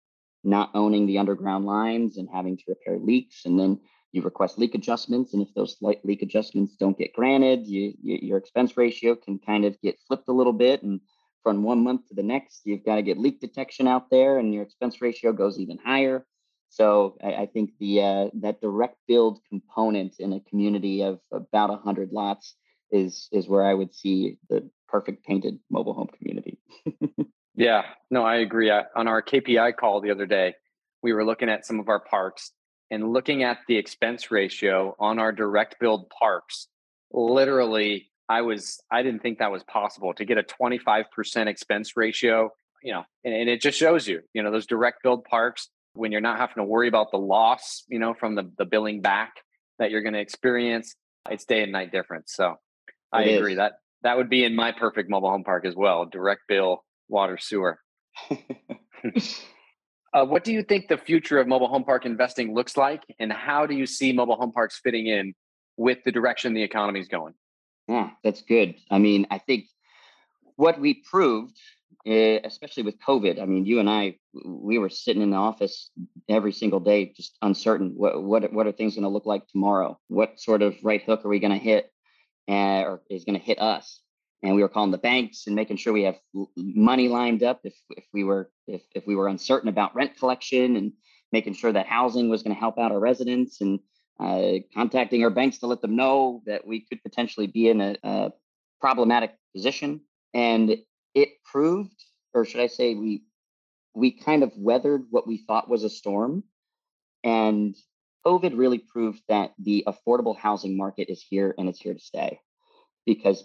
not 0.44 0.70
owning 0.74 1.06
the 1.06 1.18
underground 1.18 1.64
lines 1.64 2.16
and 2.16 2.28
having 2.32 2.56
to 2.56 2.64
repair 2.68 2.98
leaks. 2.98 3.44
And 3.44 3.58
then 3.58 3.80
you 4.12 4.22
request 4.22 4.58
leak 4.58 4.74
adjustments. 4.74 5.34
And 5.34 5.42
if 5.42 5.52
those 5.54 5.76
leak 5.80 6.22
adjustments 6.22 6.76
don't 6.76 6.98
get 6.98 7.12
granted, 7.12 7.66
you, 7.66 7.94
you, 8.02 8.18
your 8.22 8.38
expense 8.38 8.76
ratio 8.76 9.16
can 9.16 9.38
kind 9.38 9.64
of 9.64 9.80
get 9.80 9.98
flipped 10.06 10.28
a 10.28 10.32
little 10.32 10.52
bit. 10.52 10.82
And 10.82 11.00
from 11.42 11.62
one 11.62 11.82
month 11.82 12.08
to 12.08 12.14
the 12.14 12.22
next, 12.22 12.62
you've 12.64 12.84
got 12.84 12.96
to 12.96 13.02
get 13.02 13.18
leak 13.18 13.40
detection 13.40 13.88
out 13.88 14.10
there 14.10 14.38
and 14.38 14.54
your 14.54 14.62
expense 14.62 15.00
ratio 15.00 15.32
goes 15.32 15.58
even 15.58 15.78
higher. 15.78 16.26
So 16.68 17.16
I, 17.22 17.34
I 17.34 17.46
think 17.46 17.70
the 17.78 18.02
uh, 18.02 18.30
that 18.40 18.60
direct 18.60 18.96
billed 19.06 19.38
component 19.48 20.16
in 20.18 20.32
a 20.32 20.40
community 20.40 21.02
of 21.02 21.20
about 21.30 21.70
100 21.70 22.10
lots 22.10 22.56
is 22.90 23.28
is 23.32 23.48
where 23.48 23.64
I 23.64 23.74
would 23.74 23.94
see 23.94 24.38
the 24.48 24.68
perfect 24.88 25.24
painted 25.24 25.58
mobile 25.70 25.94
home 25.94 26.08
community. 26.18 26.58
Yeah, 27.54 27.82
no, 28.10 28.24
I 28.24 28.36
agree. 28.36 28.70
I, 28.70 28.84
on 28.96 29.06
our 29.08 29.22
KPI 29.22 29.76
call 29.76 30.00
the 30.00 30.10
other 30.10 30.26
day, 30.26 30.54
we 31.02 31.12
were 31.12 31.24
looking 31.24 31.48
at 31.48 31.66
some 31.66 31.78
of 31.80 31.88
our 31.88 32.00
parks 32.00 32.52
and 32.90 33.12
looking 33.12 33.42
at 33.42 33.58
the 33.68 33.76
expense 33.76 34.30
ratio 34.30 34.94
on 34.98 35.18
our 35.18 35.32
direct 35.32 35.76
billed 35.80 36.10
parks. 36.10 36.68
Literally, 37.12 38.10
I 38.28 38.42
was 38.42 38.80
I 38.90 39.02
didn't 39.02 39.22
think 39.22 39.38
that 39.38 39.52
was 39.52 39.62
possible 39.64 40.14
to 40.14 40.24
get 40.24 40.38
a 40.38 40.42
25% 40.42 41.46
expense 41.46 41.96
ratio, 41.96 42.50
you 42.82 42.92
know, 42.92 43.04
and, 43.24 43.34
and 43.34 43.48
it 43.48 43.60
just 43.60 43.78
shows 43.78 44.08
you, 44.08 44.22
you 44.32 44.42
know, 44.42 44.50
those 44.50 44.66
direct 44.66 45.02
billed 45.02 45.24
parks 45.24 45.68
when 45.94 46.10
you're 46.10 46.20
not 46.20 46.38
having 46.38 46.56
to 46.56 46.64
worry 46.64 46.88
about 46.88 47.10
the 47.12 47.18
loss, 47.18 47.84
you 47.88 47.98
know, 47.98 48.14
from 48.14 48.34
the, 48.34 48.50
the 48.58 48.64
billing 48.64 49.00
back 49.00 49.34
that 49.78 49.90
you're 49.90 50.02
going 50.02 50.14
to 50.14 50.20
experience, 50.20 50.96
it's 51.30 51.44
day 51.44 51.62
and 51.62 51.72
night 51.72 51.92
difference. 51.92 52.32
So 52.34 52.56
I 53.12 53.22
it 53.22 53.38
agree 53.38 53.52
is. 53.52 53.58
that 53.58 53.74
that 54.02 54.16
would 54.16 54.28
be 54.28 54.44
in 54.44 54.56
my 54.56 54.72
perfect 54.72 55.08
mobile 55.08 55.30
home 55.30 55.44
park 55.44 55.64
as 55.64 55.74
well. 55.76 56.04
Direct 56.04 56.42
bill 56.48 56.84
water, 57.08 57.38
sewer. 57.38 57.78
uh, 60.14 60.24
what 60.24 60.44
do 60.44 60.52
you 60.52 60.62
think 60.62 60.88
the 60.88 60.96
future 60.96 61.38
of 61.38 61.46
mobile 61.46 61.68
home 61.68 61.84
park 61.84 62.06
investing 62.06 62.54
looks 62.54 62.76
like, 62.76 63.02
and 63.18 63.32
how 63.32 63.66
do 63.66 63.74
you 63.74 63.86
see 63.86 64.12
mobile 64.12 64.36
home 64.36 64.52
parks 64.52 64.80
fitting 64.82 65.06
in 65.06 65.34
with 65.76 65.98
the 66.04 66.12
direction 66.12 66.54
the 66.54 66.62
economy 66.62 67.00
is 67.00 67.08
going? 67.08 67.34
Yeah, 67.88 68.10
that's 68.22 68.42
good. 68.42 68.76
I 68.90 68.98
mean, 68.98 69.26
I 69.30 69.38
think 69.38 69.66
what 70.56 70.80
we 70.80 71.02
proved, 71.10 71.58
uh, 72.06 72.40
especially 72.44 72.84
with 72.84 72.98
COVID, 72.98 73.40
I 73.40 73.44
mean, 73.44 73.66
you 73.66 73.80
and 73.80 73.90
I, 73.90 74.16
we 74.44 74.78
were 74.78 74.88
sitting 74.88 75.22
in 75.22 75.30
the 75.30 75.36
office 75.36 75.90
every 76.28 76.52
single 76.52 76.80
day, 76.80 77.12
just 77.14 77.36
uncertain. 77.42 77.92
What 77.96 78.22
what 78.22 78.52
what 78.52 78.66
are 78.66 78.72
things 78.72 78.94
going 78.94 79.02
to 79.02 79.08
look 79.08 79.26
like 79.26 79.46
tomorrow? 79.48 79.98
What 80.08 80.40
sort 80.40 80.62
of 80.62 80.76
right 80.82 81.02
hook 81.02 81.24
are 81.24 81.28
we 81.28 81.40
going 81.40 81.52
to 81.52 81.58
hit, 81.58 81.90
uh, 82.48 82.82
or 82.82 83.02
is 83.10 83.24
going 83.24 83.38
to 83.38 83.44
hit 83.44 83.60
us? 83.60 84.00
And 84.44 84.54
we 84.54 84.62
were 84.62 84.68
calling 84.68 84.90
the 84.90 84.98
banks 84.98 85.46
and 85.46 85.56
making 85.56 85.78
sure 85.78 85.92
we 85.92 86.02
have 86.02 86.18
money 86.56 87.08
lined 87.08 87.42
up 87.42 87.60
if, 87.64 87.74
if 87.96 88.04
we 88.12 88.24
were 88.24 88.50
if, 88.66 88.82
if 88.94 89.06
we 89.06 89.16
were 89.16 89.26
uncertain 89.26 89.70
about 89.70 89.94
rent 89.94 90.16
collection 90.18 90.76
and 90.76 90.92
making 91.32 91.54
sure 91.54 91.72
that 91.72 91.86
housing 91.86 92.28
was 92.28 92.42
going 92.42 92.54
to 92.54 92.60
help 92.60 92.78
out 92.78 92.92
our 92.92 93.00
residents 93.00 93.62
and 93.62 93.80
uh, 94.20 94.58
contacting 94.74 95.24
our 95.24 95.30
banks 95.30 95.58
to 95.58 95.66
let 95.66 95.80
them 95.80 95.96
know 95.96 96.42
that 96.46 96.64
we 96.64 96.80
could 96.80 97.02
potentially 97.02 97.46
be 97.46 97.68
in 97.68 97.80
a, 97.80 97.96
a 98.04 98.32
problematic 98.80 99.34
position. 99.54 100.02
And 100.34 100.76
it 101.14 101.30
proved 101.44 101.94
or 102.34 102.44
should 102.44 102.60
i 102.60 102.66
say 102.66 102.94
we 102.94 103.24
we 103.94 104.10
kind 104.10 104.42
of 104.42 104.52
weathered 104.56 105.04
what 105.10 105.26
we 105.26 105.38
thought 105.38 105.70
was 105.70 105.84
a 105.84 105.90
storm. 105.90 106.44
And 107.24 107.74
covid 108.26 108.58
really 108.58 108.78
proved 108.78 109.22
that 109.28 109.54
the 109.58 109.84
affordable 109.86 110.36
housing 110.36 110.76
market 110.76 111.08
is 111.08 111.24
here 111.26 111.54
and 111.56 111.66
it's 111.66 111.80
here 111.80 111.94
to 111.94 112.00
stay 112.00 112.40
because 113.06 113.44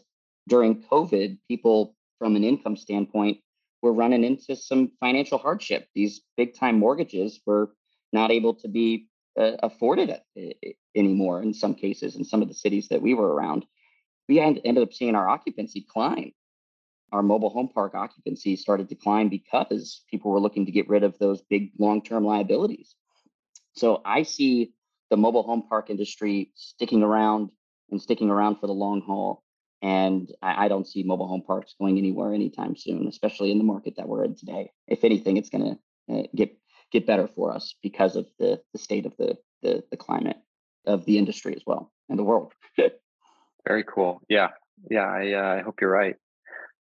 during 0.50 0.84
COVID, 0.84 1.38
people 1.48 1.96
from 2.18 2.36
an 2.36 2.44
income 2.44 2.76
standpoint 2.76 3.38
were 3.82 3.94
running 3.94 4.24
into 4.24 4.56
some 4.56 4.92
financial 5.00 5.38
hardship. 5.38 5.88
These 5.96 6.22
big 6.36 6.54
time 6.54 6.78
mortgages 6.80 7.40
were 7.46 7.72
not 8.12 8.32
able 8.32 8.56
to 8.56 8.68
be 8.68 9.08
uh, 9.40 9.54
afforded 9.64 10.10
uh, 10.10 10.42
anymore 10.96 11.42
in 11.42 11.54
some 11.54 11.76
cases 11.76 12.16
in 12.16 12.26
some 12.26 12.42
of 12.42 12.50
the 12.50 12.54
cities 12.54 12.90
that 12.90 13.02
we 13.02 13.14
were 13.14 13.34
around. 13.34 13.66
We 14.28 14.40
ended 14.40 14.78
up 14.78 14.94
seeing 14.94 15.16
our 15.16 15.30
occupancy 15.30 15.86
climb. 15.90 16.34
Our 17.12 17.24
mobile 17.24 17.50
home 17.50 17.70
park 17.70 17.96
occupancy 17.96 18.56
started 18.56 18.90
to 18.90 18.96
climb 18.96 19.30
because 19.30 20.04
people 20.12 20.30
were 20.30 20.40
looking 20.40 20.66
to 20.66 20.72
get 20.72 20.90
rid 20.90 21.04
of 21.04 21.18
those 21.18 21.42
big 21.42 21.72
long 21.80 22.04
term 22.04 22.26
liabilities. 22.26 22.96
So 23.76 24.02
I 24.06 24.24
see 24.24 24.74
the 25.10 25.18
mobile 25.18 25.44
home 25.44 25.64
park 25.68 25.90
industry 25.90 26.52
sticking 26.56 27.02
around 27.02 27.50
and 27.90 28.02
sticking 28.02 28.30
around 28.30 28.58
for 28.58 28.68
the 28.68 28.74
long 28.74 29.02
haul. 29.02 29.44
And 29.82 30.30
I, 30.42 30.66
I, 30.66 30.68
don't 30.68 30.86
see 30.86 31.04
mobile 31.04 31.28
home 31.28 31.42
parks 31.42 31.74
going 31.80 31.98
anywhere 31.98 32.34
anytime 32.34 32.76
soon, 32.76 33.08
especially 33.08 33.52
in 33.52 33.58
the 33.58 33.64
market 33.64 33.96
that 33.96 34.10
we're 34.10 34.26
in 34.26 34.36
today. 34.36 34.72
If 34.88 35.06
anything, 35.06 35.38
it's 35.38 35.50
going 35.50 35.78
to 36.10 36.14
uh, 36.14 36.24
get 36.36 36.58
get 36.92 37.08
better 37.08 37.28
for 37.28 37.54
us 37.54 37.76
because 37.82 38.16
of 38.16 38.28
the 38.40 38.62
the 38.74 38.80
state 38.80 39.06
of 39.06 39.16
the 39.18 39.38
the, 39.62 39.84
the 39.90 39.98
climate 39.98 40.38
of 40.86 41.06
the 41.06 41.18
industry 41.18 41.56
as 41.56 41.64
well 41.66 41.92
and 42.10 42.20
the 42.20 42.24
world. 42.24 42.54
Very 43.68 43.84
cool. 43.84 44.22
Yeah, 44.28 44.50
yeah. 44.90 45.06
I 45.06 45.34
uh, 45.34 45.60
I 45.60 45.62
hope 45.62 45.80
you're 45.80 45.92
right. 45.92 46.16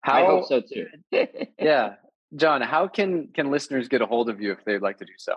How, 0.02 0.24
I 0.24 0.26
hope 0.26 0.48
so 0.48 0.62
too. 0.62 0.88
yeah, 1.60 1.96
John. 2.36 2.62
How 2.62 2.88
can 2.88 3.28
can 3.28 3.52
listeners 3.52 3.88
get 3.88 4.02
a 4.02 4.06
hold 4.06 4.30
of 4.30 4.42
you 4.42 4.52
if 4.54 4.64
they'd 4.66 4.82
like 4.82 4.98
to 5.00 5.06
do 5.06 5.14
so? 5.18 5.36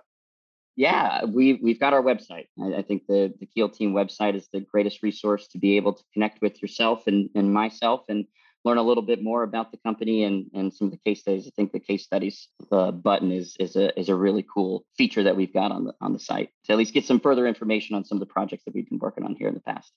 Yeah, 0.77 1.25
we 1.25 1.55
we've 1.63 1.81
got 1.81 1.93
our 1.93 2.03
website. 2.03 2.47
I, 2.63 2.77
I, 2.77 2.83
think 2.83 3.07
the 3.07 3.33
the 3.39 3.47
Keel 3.47 3.69
Team 3.69 3.93
website 3.93 4.35
is 4.35 4.49
the 4.53 4.61
greatest 4.61 5.03
resource 5.03 5.49
to 5.49 5.59
be 5.59 5.77
able 5.77 5.93
to 5.93 6.03
connect 6.13 6.41
with 6.41 6.63
yourself 6.63 7.07
and 7.07 7.29
and 7.35 7.53
myself. 7.53 8.03
And 8.09 8.27
learn 8.65 8.79
a 8.79 8.83
little 8.83 9.03
bit 9.03 9.23
more 9.23 9.43
about 9.43 9.71
the 9.71 9.79
company 9.79 10.25
and, 10.25 10.47
and 10.55 10.73
some 10.73 10.87
of 10.87 10.93
the 10.93 10.99
case 10.99 11.21
studies. 11.21 11.47
I 11.47 11.51
think 11.57 11.73
the 11.73 11.81
case 11.81 12.05
studies 12.05 12.49
uh, 12.71 12.91
button 12.91 13.33
is, 13.33 13.57
is, 13.59 13.77
a, 13.77 13.99
is 13.99 14.09
a 14.09 14.15
really 14.15 14.45
cool 14.53 14.85
feature 14.97 15.23
that 15.23 15.37
we've 15.37 15.53
got 15.53 15.73
on 15.73 15.85
the, 15.85 15.95
on 16.01 16.13
the 16.13 16.19
site 16.19 16.51
to 16.65 16.73
at 16.73 16.79
least 16.79 16.93
get 16.93 17.05
some 17.05 17.21
further 17.21 17.47
information 17.47 17.97
on 17.97 18.05
some 18.05 18.17
of 18.17 18.21
the 18.21 18.33
projects 18.33 18.65
that 18.65 18.75
we've 18.75 18.89
been 18.89 18.99
working 18.99 19.25
on 19.25 19.35
here 19.35 19.49
in 19.49 19.55
the 19.55 19.61
past. 19.61 19.93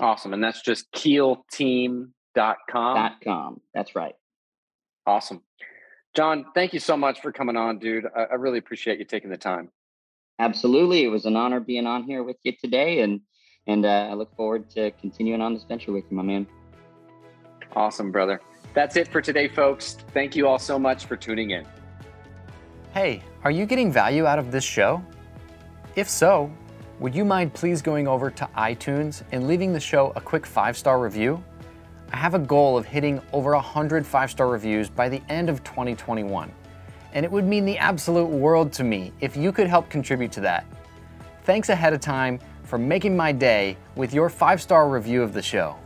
Awesome. 0.00 0.32
And 0.32 0.42
that's 0.42 0.62
just 0.62 0.90
keelteam.com. 0.92 2.12
Dot 2.34 3.20
com. 3.22 3.60
That's 3.74 3.94
right. 3.94 4.14
Awesome. 5.06 5.42
John, 6.14 6.46
thank 6.54 6.72
you 6.72 6.80
so 6.80 6.96
much 6.96 7.20
for 7.20 7.30
coming 7.30 7.56
on, 7.56 7.78
dude. 7.78 8.06
I, 8.16 8.22
I 8.22 8.34
really 8.34 8.58
appreciate 8.58 8.98
you 8.98 9.04
taking 9.04 9.30
the 9.30 9.36
time. 9.36 9.70
Absolutely. 10.38 11.04
It 11.04 11.08
was 11.08 11.26
an 11.26 11.36
honor 11.36 11.60
being 11.60 11.86
on 11.86 12.04
here 12.04 12.22
with 12.22 12.36
you 12.42 12.52
today. 12.52 13.00
And, 13.00 13.20
and 13.66 13.86
uh, 13.86 14.08
I 14.10 14.14
look 14.14 14.34
forward 14.36 14.68
to 14.70 14.90
continuing 14.92 15.40
on 15.40 15.54
this 15.54 15.64
venture 15.64 15.92
with 15.92 16.04
you, 16.10 16.16
my 16.16 16.22
man. 16.22 16.46
Awesome, 17.76 18.12
brother. 18.12 18.40
That's 18.74 18.96
it 18.96 19.08
for 19.08 19.20
today, 19.20 19.48
folks. 19.48 19.96
Thank 20.12 20.34
you 20.34 20.48
all 20.48 20.58
so 20.58 20.78
much 20.78 21.06
for 21.06 21.16
tuning 21.16 21.50
in. 21.50 21.66
Hey, 22.92 23.22
are 23.44 23.50
you 23.50 23.66
getting 23.66 23.90
value 23.90 24.26
out 24.26 24.38
of 24.38 24.50
this 24.50 24.64
show? 24.64 25.04
If 25.96 26.08
so, 26.08 26.50
would 26.98 27.14
you 27.14 27.24
mind 27.24 27.54
please 27.54 27.82
going 27.82 28.06
over 28.08 28.30
to 28.30 28.48
iTunes 28.56 29.22
and 29.32 29.46
leaving 29.46 29.72
the 29.72 29.80
show 29.80 30.12
a 30.16 30.20
quick 30.20 30.46
five 30.46 30.76
star 30.76 31.00
review? 31.00 31.42
I 32.12 32.16
have 32.16 32.34
a 32.34 32.38
goal 32.38 32.78
of 32.78 32.86
hitting 32.86 33.20
over 33.32 33.52
100 33.52 34.06
five 34.06 34.30
star 34.30 34.48
reviews 34.48 34.88
by 34.88 35.08
the 35.08 35.20
end 35.28 35.48
of 35.48 35.64
2021, 35.64 36.52
and 37.14 37.24
it 37.24 37.32
would 37.32 37.44
mean 37.44 37.64
the 37.64 37.78
absolute 37.78 38.26
world 38.26 38.72
to 38.74 38.84
me 38.84 39.12
if 39.20 39.36
you 39.36 39.52
could 39.52 39.68
help 39.68 39.88
contribute 39.88 40.32
to 40.32 40.40
that. 40.40 40.66
Thanks 41.44 41.68
ahead 41.68 41.92
of 41.92 42.00
time 42.00 42.38
for 42.64 42.78
making 42.78 43.16
my 43.16 43.32
day 43.32 43.76
with 43.94 44.12
your 44.12 44.28
five 44.28 44.60
star 44.60 44.88
review 44.88 45.22
of 45.22 45.32
the 45.32 45.42
show. 45.42 45.76